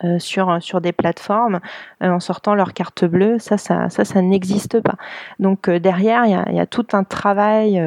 [0.05, 1.60] euh, sur, sur des plateformes
[2.03, 3.38] euh, en sortant leur carte bleue.
[3.38, 4.95] Ça, ça, ça, ça n'existe pas.
[5.39, 7.84] Donc euh, derrière, il y, a, tout un travail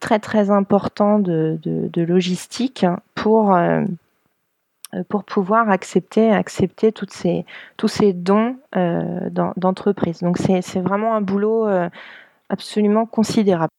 [0.00, 3.56] très très important de logistique pour
[5.08, 7.44] pour pouvoir accepter, accepter toutes ces,
[7.76, 10.20] tous ces dons euh, d'entreprise.
[10.20, 11.66] Donc c'est vraiment un boulot
[12.48, 13.70] absolument considérable.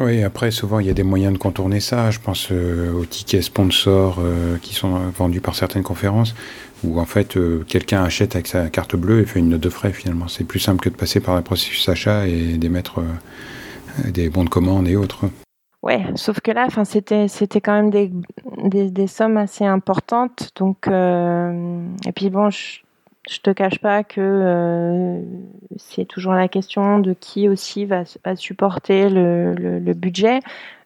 [0.00, 2.10] Oui, après, souvent, il y a des moyens de contourner ça.
[2.10, 6.34] Je pense euh, aux tickets sponsors euh, qui sont vendus par certaines conférences,
[6.82, 9.68] où en fait, euh, quelqu'un achète avec sa carte bleue et fait une note de
[9.68, 10.26] frais, finalement.
[10.26, 13.02] C'est plus simple que de passer par le processus achat et d'émettre
[14.04, 15.26] des bons de commande et autres.
[15.84, 18.10] Ouais, sauf que là, enfin, c'était c'était quand même des,
[18.64, 20.50] des, des, sommes assez importantes.
[20.56, 22.80] Donc, et puis bon, je,
[23.28, 25.20] je te cache pas que euh,
[25.76, 28.04] c'est toujours la question de qui aussi va,
[28.36, 30.40] supporter le, budget.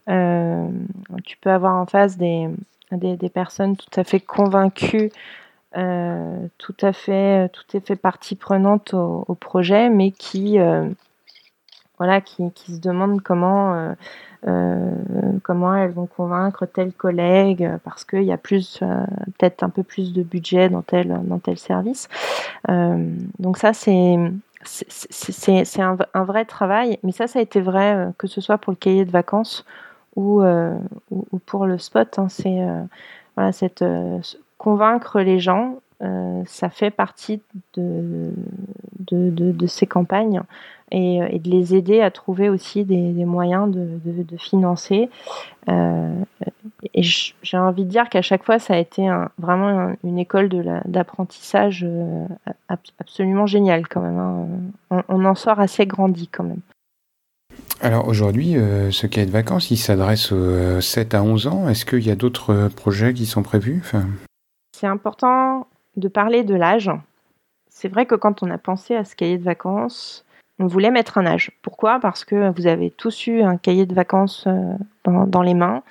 [0.08, 0.68] Euh,
[1.24, 2.48] tu peux avoir en face des,
[2.92, 5.10] des, personnes tout à fait convaincues,
[5.76, 10.58] euh, tout à fait, tout à fait partie prenante au projet, mais qui,
[11.98, 13.94] voilà, qui, qui, se demandent comment
[14.46, 14.92] euh,
[15.42, 19.04] comment elles vont convaincre tel collègue euh, parce qu'il y a plus, euh,
[19.36, 22.08] peut-être un peu plus de budget dans tel, dans tel service.
[22.68, 24.16] donc ça, c'est
[24.64, 28.72] c'est un, un, vrai travail, mais ça, ça a été vrai que ce soit pour
[28.72, 29.64] le cahier de vacances
[30.16, 32.18] ou, ou, pour le spot.
[32.18, 32.58] Hein, c'est
[33.36, 33.84] voilà, cette
[34.58, 35.76] convaincre les gens,
[36.44, 37.40] ça fait partie
[37.74, 38.32] de,
[38.98, 40.42] de, de ces campagnes.
[40.94, 45.10] Euh, et, de les aider à trouver aussi des, moyens de, de, financer.
[45.68, 46.14] Euh,
[46.94, 50.48] et j'ai envie de dire qu'à chaque fois, ça a été un, vraiment une école
[50.86, 52.26] d'apprentissage euh,
[52.98, 54.18] absolument géniale quand même.
[54.18, 55.02] Hein.
[55.08, 56.60] On, en sort assez grandi quand même.
[57.82, 58.54] Alors aujourd'hui,
[58.90, 61.68] ce cahier de vacances, il s'adresse aux 7 à 11 ans.
[61.68, 63.82] Est-ce qu'il y a d'autres projets qui sont prévus?
[63.84, 64.06] Enfin...
[64.74, 66.90] C'est important de parler de l'âge.
[67.68, 70.24] C'est vrai que quand on a pensé à ce cahier de vacances,
[70.58, 71.52] on voulait mettre un âge.
[71.62, 72.00] Pourquoi?
[72.00, 75.82] Parce que vous avez tous eu un cahier de vacances euh, dans, les mains.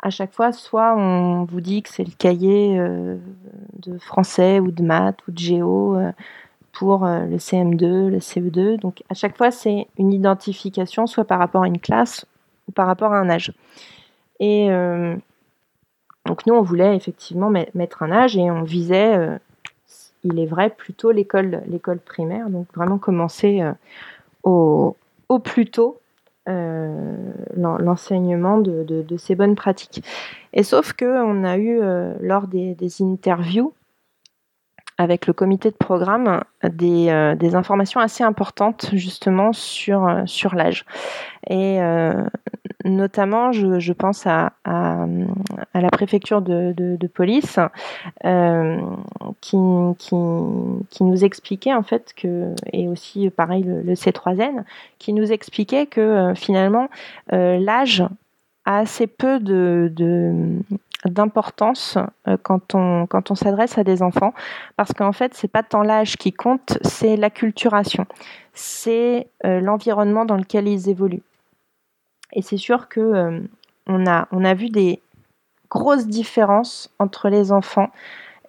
[0.00, 3.16] À chaque fois, soit on vous dit que c'est le cahier euh,
[3.78, 6.12] de français ou de maths ou de géo euh,
[6.72, 8.80] pour le CM2, le CE2.
[8.80, 12.24] Donc à chaque fois, c'est une identification soit par rapport à une classe
[12.66, 13.52] ou par rapport à un âge.
[14.40, 14.68] Et
[16.24, 19.38] donc nous, on voulait effectivement mettre un âge et on visait
[20.24, 21.60] il est vrai, plutôt l'école,
[22.04, 23.62] primaire, donc vraiment commencer
[24.42, 24.96] au,
[25.42, 26.00] plus tôt
[26.48, 30.04] euh, l'enseignement de, ces bonnes pratiques.
[30.52, 33.72] Et sauf que on a eu euh, lors des, interviews
[34.98, 40.84] avec le comité de programme des, euh, des informations assez importantes justement sur, sur l'âge.
[41.48, 41.78] Et
[42.84, 47.58] notamment, je, pense à, la préfecture de, police
[48.24, 48.80] euh,
[49.40, 52.14] qui, nous expliquait en fait
[52.72, 54.64] et aussi pareil le, C3N,
[54.98, 56.88] qui nous expliquait que euh, finalement
[57.32, 58.04] euh, l'âge
[58.64, 59.40] a assez peu
[61.04, 61.98] d'importance
[62.42, 64.32] quand on quand on s'adresse à des enfants
[64.76, 68.06] parce qu'en fait c'est pas tant l'âge qui compte c'est l'acculturation.
[68.54, 71.22] C'est l'environnement dans lequel ils évoluent
[72.32, 73.40] et c'est sûr que euh,
[73.86, 75.00] on, a, on a vu des
[75.70, 77.90] grosses différences entre les enfants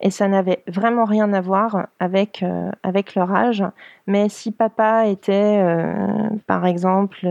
[0.02, 3.64] et ça n'avait vraiment rien à voir avec, euh, avec leur âge.
[4.08, 7.28] Mais si papa était, euh, par exemple,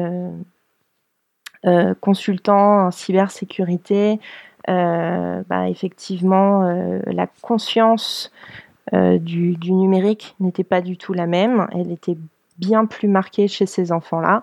[2.01, 4.19] consultant en cybersécurité,
[4.67, 6.63] bah, effectivement,
[7.07, 8.33] la conscience
[8.93, 11.69] du, du, numérique n'était pas du tout la même.
[11.73, 12.17] Elle était
[12.59, 14.43] bien plus marqué chez ces enfants-là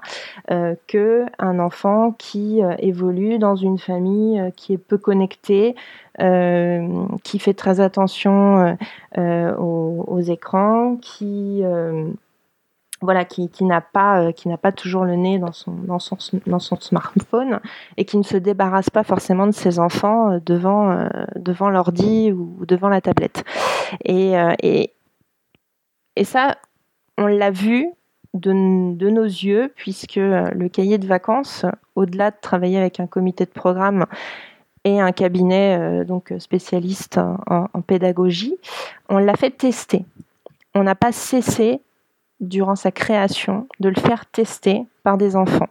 [0.52, 5.76] euh, que un enfant qui euh, évolue dans une famille euh, qui est peu connectée,
[6.20, 8.78] euh, qui fait très attention
[9.18, 11.64] aux, écrans, qui
[13.02, 17.62] voilà, qui, n'a pas, qui n'a pas toujours le nez dans son, dans son, smartphone
[17.96, 22.90] et qui ne se débarrasse pas forcément de ses enfants devant, devant l'ordi ou devant
[22.90, 23.46] la tablette.
[24.04, 24.92] Et, et,
[26.18, 26.58] et ça,
[27.18, 27.90] on l'a vu
[28.34, 31.66] de, nos yeux, puisque euh, le cahier de vacances,
[31.96, 34.06] au-delà de travailler avec un comité de programme
[34.84, 38.56] et un cabinet euh, donc spécialiste en, pédagogie,
[39.10, 40.06] on l'a fait tester.
[40.76, 41.82] On n'a pas cessé,
[42.40, 45.68] durant sa création, de le faire tester par des enfants.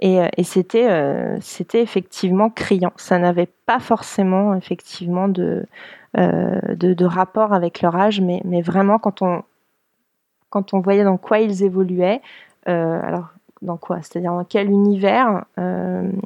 [0.00, 2.92] Et, euh, c'était, c'était effectivement criant.
[2.96, 5.64] Ça n'avait pas forcément effectivement de,
[6.16, 9.44] de, de, rapport avec leur âge, mais, mais vraiment quand on,
[10.54, 12.22] quand on voyait dans quoi ils évoluaient,
[12.66, 13.28] alors
[13.60, 13.98] dans quoi?
[14.02, 15.44] C'est-à-dire dans quel univers?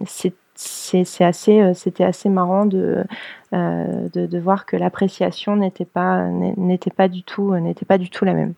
[0.06, 3.04] C'est c'est assez, c'était assez marrant de,
[3.52, 8.24] de, de, voir que l'appréciation n'était pas, n'était pas du tout, n'était pas du tout
[8.24, 8.54] la même.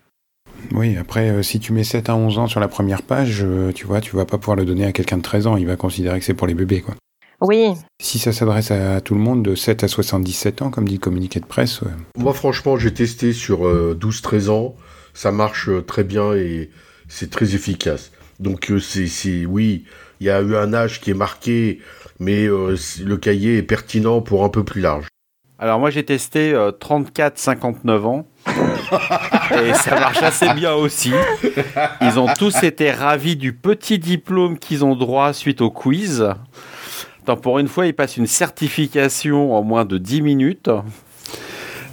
[0.73, 3.71] Oui, après, euh, si tu mets 7 à 11 ans sur la première page, euh,
[3.73, 5.57] tu vois, tu vas pas pouvoir le donner à quelqu'un de 13 ans.
[5.57, 6.95] Il va considérer que c'est pour les bébés, quoi.
[7.41, 7.73] Oui.
[7.99, 10.99] Si ça s'adresse à tout le monde de 7 à 77 ans, comme dit le
[10.99, 11.81] communiqué de presse.
[12.15, 14.75] Moi, franchement, j'ai testé sur 12-13 euh, ans.
[15.13, 16.69] Ça marche très bien et
[17.07, 18.11] c'est très efficace.
[18.39, 19.85] Donc, c'est, oui,
[20.19, 21.79] il y a eu un âge qui est marqué,
[22.19, 25.07] mais le cahier est pertinent pour un peu plus large.
[25.59, 28.25] Alors, moi, j'ai testé 34-59 ans.
[29.63, 31.11] et ça marche assez bien aussi.
[32.01, 36.27] Ils ont tous été ravis du petit diplôme qu'ils ont droit suite au quiz.
[37.25, 40.69] Tant pour une fois, ils passent une certification en moins de 10 minutes.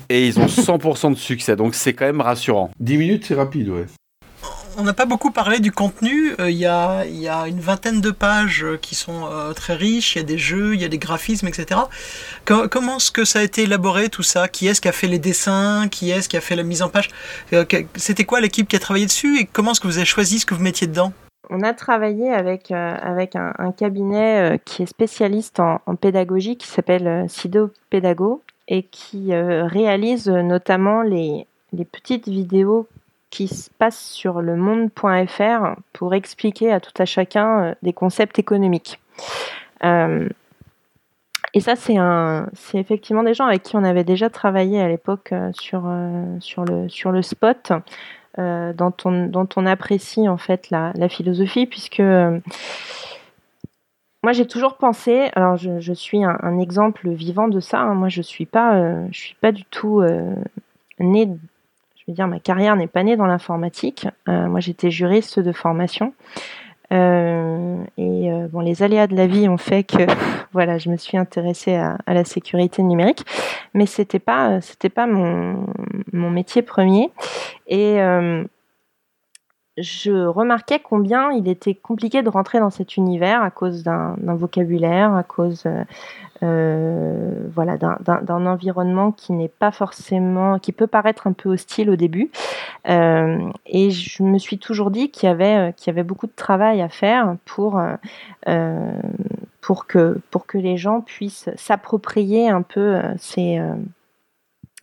[0.09, 2.71] Et ils ont 100% de succès, donc c'est quand même rassurant.
[2.81, 3.87] 10 minutes, c'est rapide, ouais
[4.79, 6.35] on n'a pas beaucoup parlé du contenu.
[6.39, 7.05] Euh, il y, a,
[7.49, 10.15] une vingtaine de pages euh, qui sont euh, très riches.
[10.15, 11.81] Il y a des jeux, il y a des graphismes, etc.
[12.45, 14.47] comment est-ce que ça a été élaboré tout ça?
[14.47, 15.89] Qui est-ce qui a fait les dessins?
[15.91, 17.09] Qui est-ce qui a fait la mise en page?
[17.97, 19.41] C'était quoi l'équipe qui a travaillé dessus?
[19.41, 21.13] Et comment est-ce que vous avez choisi ce que vous mettiez dedans?
[21.51, 27.73] On a travaillé avec, avec un, cabinet qui est spécialiste en, pédagogie qui s'appelle Sido
[27.91, 32.87] Pédago et qui réalise notamment les, les petites vidéos
[33.31, 38.39] qui se passe sur le monde.fr pour expliquer à tout à chacun euh, des concepts
[38.39, 39.01] économiques.
[39.85, 40.29] Euh,
[41.55, 44.89] et ça, c'est un, c'est effectivement des gens avec qui on avait déjà travaillé à
[44.89, 45.91] l'époque euh, sur,
[46.41, 47.73] sur, le, sur le spot,
[48.37, 52.01] dont, on, dont on apprécie en fait la, la philosophie, puisque
[54.23, 57.95] moi j'ai toujours pensé, alors je, je suis un, exemple vivant de ça, hein.
[57.95, 60.03] moi je suis pas, je suis pas du tout
[60.99, 61.29] né
[62.09, 64.09] veux dire, ma carrière n'est pas née dans l'informatique.
[64.29, 66.15] Euh, moi, j'étais juriste de formation.
[66.91, 70.07] Euh, et euh, bon, les aléas de la vie ont fait que
[70.53, 73.25] voilà, je me suis intéressée à, la sécurité numérique,
[73.75, 74.61] mais c'était pas
[74.95, 75.67] pas mon,
[76.13, 77.11] mon métier premier.
[77.67, 77.99] Et
[79.81, 85.15] je remarquais combien il était compliqué de rentrer dans cet univers à cause d'un vocabulaire,
[85.15, 85.65] à cause
[86.45, 91.97] euh, voilà, d'un environnement qui n'est pas forcément, qui peut paraître un peu hostile au
[91.97, 92.31] début.
[92.89, 96.33] Euh, et je me suis toujours dit qu'il y avait, qu'il y avait beaucoup de
[96.37, 97.35] travail à faire
[98.47, 98.93] euh,
[99.61, 103.61] pour que les gens puissent s'approprier un peu ces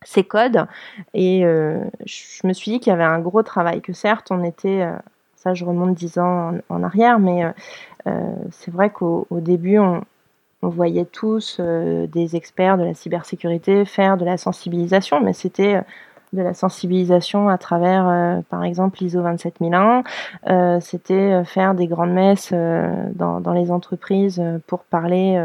[0.06, 0.66] ces codes.
[1.14, 4.88] Et je me suis dit qu'il y avait un gros travail, que certes, on était,
[5.36, 7.44] ça je remonte dix ans en, arrière, mais
[8.52, 10.02] c'est vrai qu'au début, on,
[10.70, 15.82] voyait tous euh, des experts de la cybersécurité faire de la sensibilisation, mais c'était euh,
[16.36, 20.04] de la sensibilisation à travers, euh, par exemple, l'ISO 27001.
[20.80, 25.42] c'était faire des grandes messes dans, les entreprises pour parler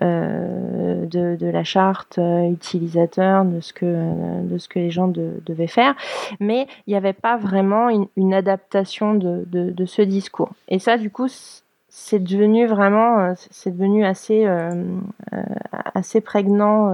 [0.00, 2.18] de, la charte
[2.50, 5.94] utilisateur, de ce que, de ce que les gens devaient faire.
[6.38, 10.50] Mais il n'y avait pas vraiment une, adaptation de, ce discours.
[10.68, 11.28] Et ça, du coup,
[11.88, 14.70] c'est devenu vraiment, euh, c'est devenu assez, euh,
[15.32, 15.42] euh,
[15.94, 16.92] assez prégnant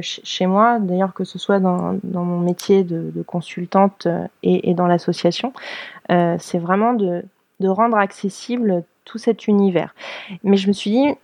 [0.00, 4.08] chez moi, d'ailleurs que ce soit dans, mon métier de, consultante
[4.42, 5.52] et, dans l'association,
[6.08, 7.22] c'est vraiment de,
[7.62, 9.94] rendre accessible tout cet univers.
[10.42, 11.14] Mais je me suis dit,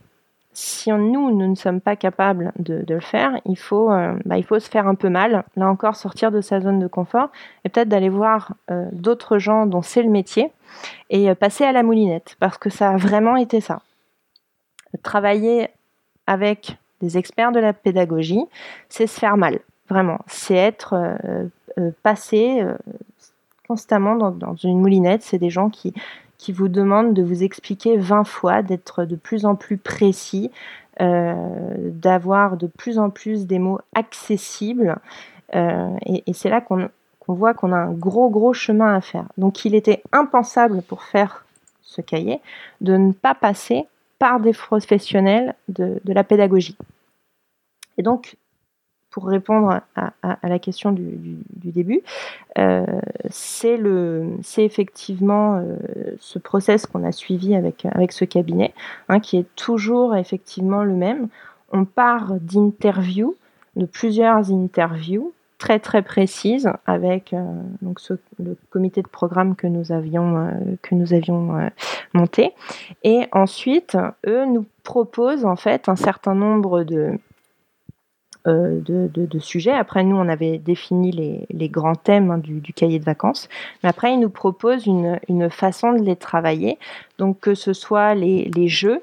[0.53, 3.89] si nous, nous ne sommes pas capables de, le faire, il faut,
[4.25, 6.87] bah, il faut se faire un peu mal, là encore sortir de sa zone de
[6.87, 7.31] confort
[7.65, 8.55] et peut-être d'aller voir
[8.93, 10.51] d'autres gens dont c'est le métier
[11.11, 13.81] et euh, passer à la moulinette, parce que ça a vraiment été ça.
[15.03, 15.69] Travailler
[16.27, 18.45] avec des experts de la pédagogie,
[18.89, 20.19] c'est se faire mal, vraiment.
[20.27, 21.45] C'est être euh,
[21.79, 22.63] euh, passé
[23.69, 25.23] constamment dans, une moulinette.
[25.23, 25.95] C'est des gens qui,
[26.49, 30.51] vous demandent de vous expliquer 20 fois, d'être de plus en plus précis,
[30.99, 34.97] d'avoir de plus en plus des mots accessibles.
[35.55, 36.89] et c'est là qu'on
[37.31, 39.27] on voit qu'on a un gros gros chemin à faire.
[39.39, 41.45] Donc il était impensable pour faire
[41.83, 42.41] ce cahier
[42.81, 43.87] de ne pas passer
[44.21, 46.77] par des professionnels de, la pédagogie.
[47.99, 48.37] Et donc,
[49.11, 52.03] pour répondre à, la question du, début,
[52.59, 52.85] euh,
[53.31, 53.79] c'est
[54.59, 55.77] effectivement euh,
[56.21, 58.73] ce process qu'on a suivi avec, avec ce cabinet,
[59.09, 61.29] hein, qui est toujours effectivement le même.
[61.73, 63.37] On part d'interviews,
[63.75, 67.45] de plusieurs interviews, très très précise avec euh,
[67.83, 68.01] donc
[68.39, 70.51] le comité de programme que nous avions euh,
[70.83, 71.69] que nous avions euh,
[72.15, 72.55] monté
[73.05, 73.97] et ensuite
[74.27, 77.13] eux nous proposent en fait un certain nombre de
[78.47, 79.71] de, de, sujets.
[79.71, 83.51] Après, nous, on avait défini les, grands thèmes hein, du, cahier de vacances.
[83.83, 86.79] Mais après, ils nous proposent une, une, façon de les travailler.
[87.19, 89.03] Donc, que ce soit les, les jeux,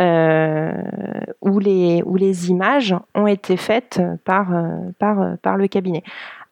[0.00, 6.02] où, les, où les images ont été faites par, euh, euh, par le cabinet.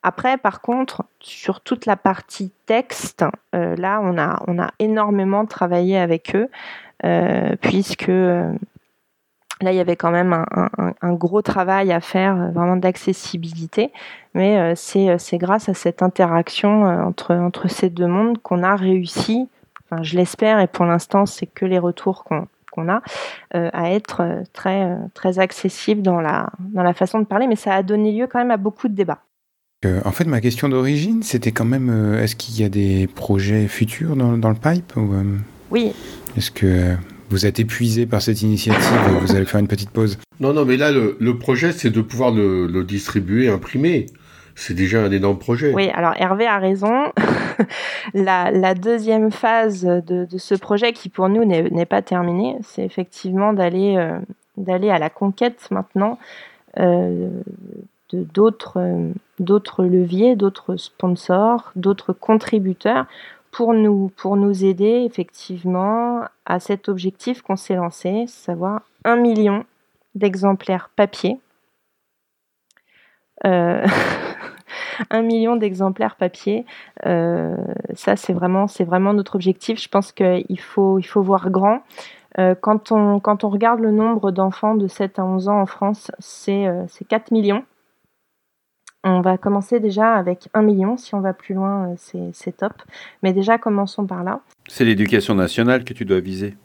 [0.02, 6.48] Après, par contre, sur toute la partie texte, là, on a, énormément travaillé avec eux,
[7.60, 8.52] puisque là,
[9.60, 10.68] il y avait quand même un,
[11.02, 13.92] un, gros travail à faire, vraiment d'accessibilité.
[14.34, 19.48] Mais c'est grâce à cette interaction entre, entre ces deux mondes qu'on a réussi,
[19.90, 22.46] enfin, je l'espère, et pour l'instant, c'est que les retours qu'on
[22.76, 23.02] a,
[23.54, 27.46] euh, à être euh, très, euh, très accessible dans la, dans la façon de parler,
[27.46, 29.22] mais ça a donné lieu quand même à beaucoup de débats.
[29.84, 34.16] en fait, ma question d'origine, c'était quand même, est-ce qu'il y a des projets futurs
[34.16, 35.14] dans, dans le pipe ou,
[35.70, 35.92] Oui.
[36.36, 36.96] Est-ce que
[37.30, 40.18] vous êtes épuisé par cette initiative et vous allez faire une petite pause?
[40.40, 44.06] Non, non, mais là, le, le projet, c'est de pouvoir le, le, distribuer, imprimer.
[44.58, 45.72] C'est déjà un énorme projet.
[45.72, 47.12] Oui, alors Hervé a raison.
[48.14, 53.96] la, deuxième phase de, ce projet, qui pour nous n'est pas terminée, c'est effectivement d'aller
[53.96, 54.18] euh,
[54.90, 56.18] à la conquête maintenant
[56.80, 57.30] euh,
[58.12, 63.06] d'autres d'autres leviers, d'autres sponsors, d'autres contributeurs
[63.52, 69.64] pour nous pour nous aider effectivement à cet objectif qu'on s'est lancé, savoir un million
[70.16, 71.38] d'exemplaires papier.
[75.00, 76.66] Euh, un million d'exemplaires papier.
[77.06, 77.56] Euh,
[77.94, 79.80] ça, c'est vraiment, c'est vraiment notre objectif.
[79.80, 81.82] Je pense qu'il faut, il faut voir grand.
[82.38, 85.66] Euh, quand, on, quand on regarde le nombre d'enfants de 7 à 11 ans en
[85.66, 86.68] France, c'est
[87.08, 87.64] 4 millions.
[89.04, 90.96] On va commencer déjà avec 1 million.
[90.96, 92.74] Si on va plus loin, c'est top.
[93.22, 94.40] Mais déjà, commençons par là.
[94.68, 96.56] C'est l'éducation nationale que tu dois viser.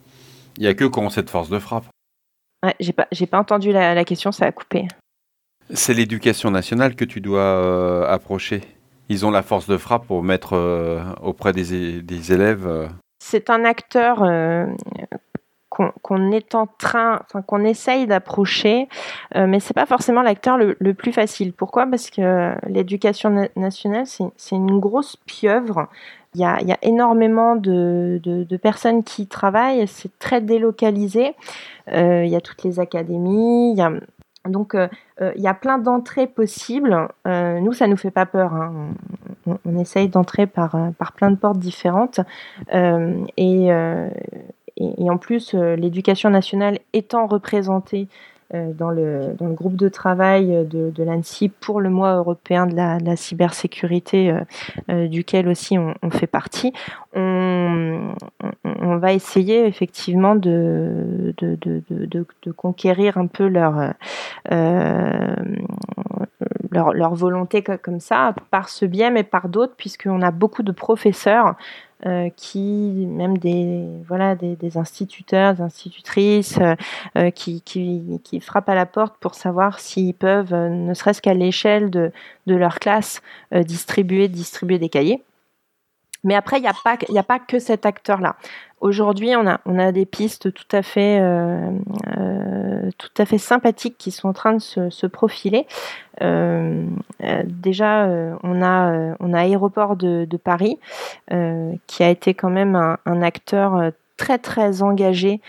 [0.56, 1.86] Il n'y a que quand on cette force de frappe.
[2.64, 4.86] Ouais, j'ai pas, pas entendu la, la question, ça a coupé.
[5.72, 8.60] C'est l'éducation nationale que tu dois euh, approcher.
[9.08, 12.66] Ils ont la force de frappe pour mettre euh, auprès des, élèves.
[12.66, 12.86] Euh.
[13.18, 14.18] C'est un acteur
[15.70, 18.86] qu'on est en train, enfin qu'on essaye d'approcher,
[19.34, 21.52] mais c'est pas forcément l'acteur le, plus facile.
[21.52, 21.86] Pourquoi?
[21.86, 25.88] Parce que l'éducation nationale, c'est une grosse pieuvre.
[26.34, 31.34] Il y a, énormément de, personnes qui travaillent, c'est très délocalisé.
[31.88, 33.90] il y a toutes les académies, il y a
[34.48, 34.88] donc, euh,
[35.22, 37.08] euh, il y a plein d'entrées possibles.
[37.26, 38.52] Euh, nous, ça nous fait pas peur.
[38.52, 38.94] Hein.
[39.46, 42.20] On, essaye d'entrer par, par plein de portes différentes.
[42.72, 43.70] Et,
[45.10, 48.08] en plus, l'éducation nationale étant représentée
[48.52, 52.74] dans le, dans le groupe de travail de, de l'ANSI pour le mois européen de
[52.74, 54.34] la, de la cybersécurité,
[54.88, 56.72] duquel aussi on, fait partie,
[57.14, 58.14] on,
[58.98, 61.34] va essayer effectivement de,
[62.56, 65.34] conquérir un peu euh,
[66.70, 70.72] leur, leur, volonté comme ça, par ce biais, mais par d'autres, puisqu'on a beaucoup de
[70.72, 71.54] professeurs
[72.06, 76.58] euh, qui, même des, voilà, des, des instituteurs, des institutrices,
[77.16, 81.34] euh, qui, qui, qui, frappent à la porte pour savoir s'ils peuvent, ne serait-ce qu'à
[81.34, 82.12] l'échelle de,
[82.46, 85.22] de leur classe, distribuer, distribuer des cahiers.
[86.24, 88.36] Mais après, il n'y a, a pas que cet acteur-là.
[88.84, 91.70] Aujourd'hui, on a, on a des pistes tout à fait, euh,
[92.18, 95.66] euh, tout à fait sympathiques qui sont en train de se, se profiler.
[96.20, 96.84] Euh,
[97.46, 98.06] déjà,
[98.42, 100.78] on a, on a Aéroport de, Paris,
[101.86, 105.40] qui a été quand même un, acteur très très engagé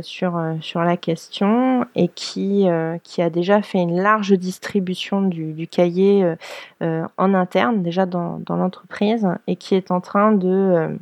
[0.00, 2.68] sur, sur la question et qui,
[3.02, 6.32] qui a déjà fait une large distribution du, du cahier
[6.80, 10.96] en interne, déjà dans, dans l'entreprise, et qui est en train de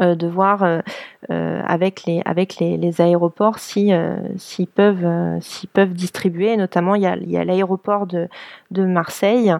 [0.00, 0.82] de voir
[1.28, 3.92] avec les avec les, aéroports si
[4.36, 5.40] s'ils peuvent
[5.72, 8.28] peuvent distribuer notamment il y a l'aéroport de
[8.70, 9.52] de Marseille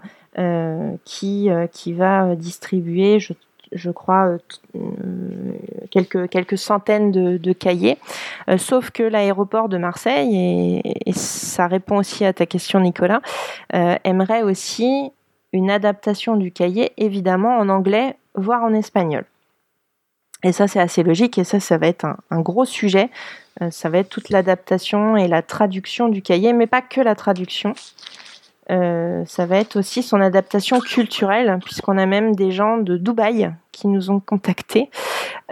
[1.05, 3.33] qui qui va distribuer je
[3.73, 4.39] je crois, euh,
[4.77, 5.53] euh,
[5.91, 7.99] quelques, quelques centaines de, cahiers.
[8.49, 13.21] Euh, sauf que l'aéroport de Marseille, et, ça répond aussi à ta question Nicolas,
[13.73, 15.11] aimerait aussi
[15.53, 19.25] une adaptation du cahier, évidemment en anglais, voire en espagnol.
[20.45, 23.11] Et ça, c'est assez logique, et ça, ça va être un gros sujet.
[23.71, 27.75] ça va être toute l'adaptation et la traduction du cahier, mais pas que la traduction.
[28.71, 33.53] Euh, ça va être aussi son adaptation culturelle, puisqu'on a même des gens de Dubaï
[33.73, 34.91] qui nous ont contactés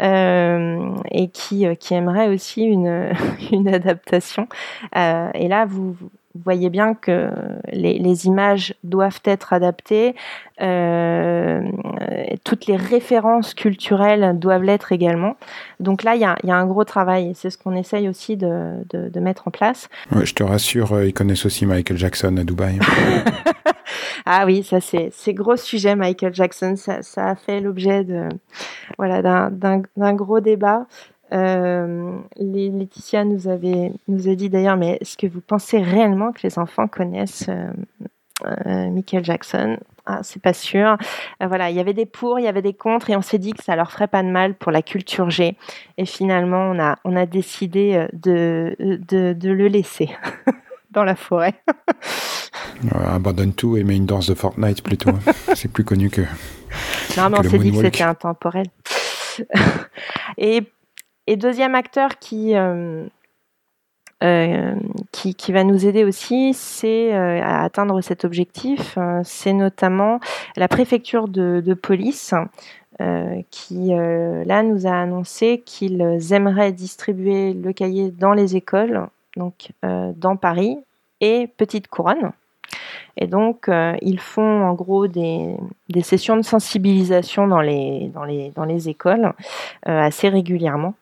[0.02, 3.12] euh, et qui, euh, qui aimeraient aussi une,
[3.52, 4.48] une adaptation.
[4.94, 5.96] et là, vous,
[6.36, 7.30] vous voyez bien que
[7.72, 10.14] les, les images doivent être adaptées,
[10.60, 11.60] euh,
[12.44, 15.36] toutes les références culturelles doivent l'être également.
[15.80, 18.08] Donc là, il y a, y a, un gros travail et c'est ce qu'on essaye
[18.08, 19.88] aussi de, de, de, mettre en place.
[20.12, 22.78] Ouais, je te rassure, euh, ils connaissent aussi Michael Jackson à Dubaï.
[24.26, 26.74] ah oui, ça c'est c'est gros sujet Michael Jackson.
[26.76, 28.28] Ça, ça a fait l'objet de
[28.98, 30.86] voilà d'un gros débat.
[31.32, 36.40] Euh, Laetitia nous avait nous a dit d'ailleurs, mais est-ce que vous pensez réellement que
[36.44, 37.70] les enfants connaissent euh,
[38.44, 39.78] euh, Michael Jackson?
[40.08, 40.96] Ah, c'est pas sûr.
[41.42, 43.38] Euh, voilà, il y avait des pour, il y avait des contre, et on s'est
[43.38, 45.56] dit que ça leur ferait pas de mal pour la culture G.
[45.98, 50.10] Et finalement, on a, on a décidé de, de, de le laisser
[50.92, 51.54] dans la forêt.
[52.92, 55.10] Abandonne tout et mets une danse de Fortnite plutôt.
[55.54, 56.22] c'est plus connu que.
[57.16, 58.66] Non, mais on s'est dit que c'était intemporel.
[60.38, 60.62] et,
[61.26, 63.04] et deuxième acteur qui, euh,
[64.22, 64.74] euh,
[65.10, 68.96] qui, va nous aider aussi, c'est euh, à atteindre cet objectif.
[69.24, 70.20] C'est notamment
[70.56, 72.34] la préfecture de, police
[73.50, 79.06] qui, là, nous a annoncé qu'ils aimeraient distribuer le cahier dans les écoles,
[79.36, 80.78] donc dans Paris
[81.20, 82.32] et Petite Couronne.
[83.18, 83.68] Et donc,
[84.00, 85.56] ils font en gros des,
[86.02, 89.34] sessions de sensibilisation dans les écoles
[89.82, 90.94] assez régulièrement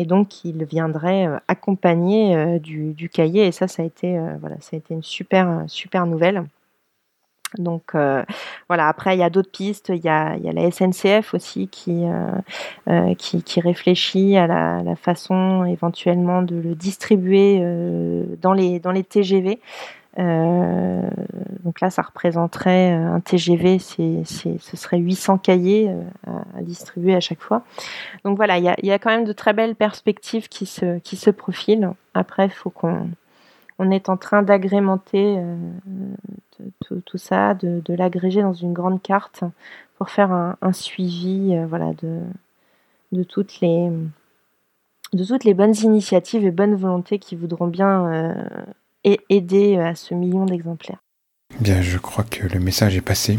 [0.00, 3.46] et donc il viendrait euh, accompagner euh, du, cahier.
[3.46, 6.44] Et ça ça a été euh, voilà ça a été une super super nouvelle.
[7.58, 7.94] Donc
[8.68, 8.86] voilà.
[8.86, 9.88] Après il y a d'autres pistes.
[9.88, 12.04] Il y a, y a la SNCF aussi qui,
[13.18, 17.58] qui, réfléchit à la, façon éventuellement de le distribuer
[18.40, 19.58] dans les dans les TGV
[20.16, 24.24] donc là, ça représenterait euh, un TGV, ce
[24.74, 27.62] serait 800 cahiers euh, à, à, distribuer à chaque fois.
[28.24, 30.98] Donc voilà, il y a, y a, quand même de très belles perspectives qui se,
[30.98, 31.92] qui se profilent.
[32.14, 33.08] Après, il faut qu'on
[33.80, 35.56] on est en train d'agrémenter euh,
[36.84, 39.42] tout, ça, de, l'agréger dans une grande carte
[39.96, 42.20] pour faire un, suivi euh, voilà, de,
[43.12, 43.90] de toutes les
[45.12, 48.34] de toutes les bonnes initiatives et bonnes volontés qui voudront bien euh,
[49.04, 51.02] et aider à ce million d'exemplaires.
[51.60, 53.38] Bien, je crois que le message est passé.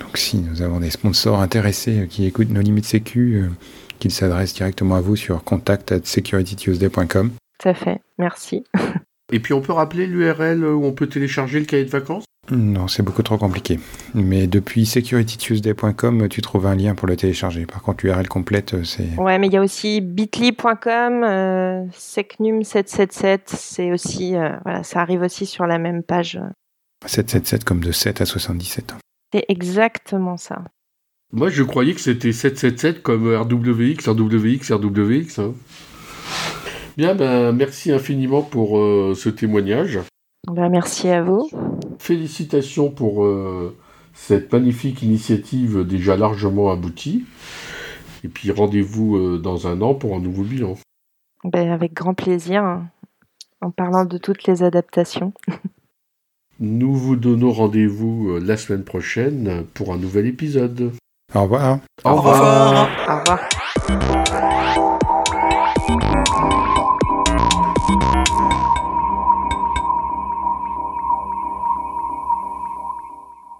[0.00, 3.48] Donc si nous avons des sponsors intéressés qui écoutent nos limites sécu, euh,
[3.98, 7.30] qu'ils s'adressent directement à vous sur contact at securitytuesday.com.
[7.60, 8.64] Tout à fait, merci.
[9.32, 12.24] Et puis on peut rappeler l'URL où on peut télécharger le cahier de vacances?
[12.50, 13.78] Non, c'est beaucoup trop compliqué.
[14.14, 17.66] Mais depuis securitytuesday.com, tu trouves un lien pour le télécharger.
[17.66, 19.16] Par contre, l'URL complète, c'est...
[19.16, 24.36] Ouais, mais il y a aussi bit.ly.com, euh, secnum777, c'est aussi...
[24.36, 26.40] Euh, voilà, ça arrive aussi sur la même page.
[27.06, 28.94] 777 comme de 7 à 77.
[29.32, 30.64] C'est exactement ça.
[31.32, 35.38] Moi, je croyais que c'était 777 comme RWX, RWX, RWX.
[35.38, 35.54] Hein.
[36.96, 40.00] Bien, ben, merci infiniment pour euh, ce témoignage.
[40.48, 41.48] Ben, merci à vous.
[41.98, 43.76] Félicitations pour euh,
[44.12, 47.24] cette magnifique initiative déjà largement aboutie.
[48.24, 50.76] Et puis rendez-vous euh, dans un an pour un nouveau bilan.
[51.44, 52.86] Ben, avec grand plaisir, hein,
[53.60, 55.32] en parlant de toutes les adaptations.
[56.60, 60.92] Nous vous donnons rendez-vous la semaine prochaine pour un nouvel épisode.
[61.34, 61.78] Au revoir.
[62.04, 62.88] Au revoir.
[63.08, 64.98] Au revoir.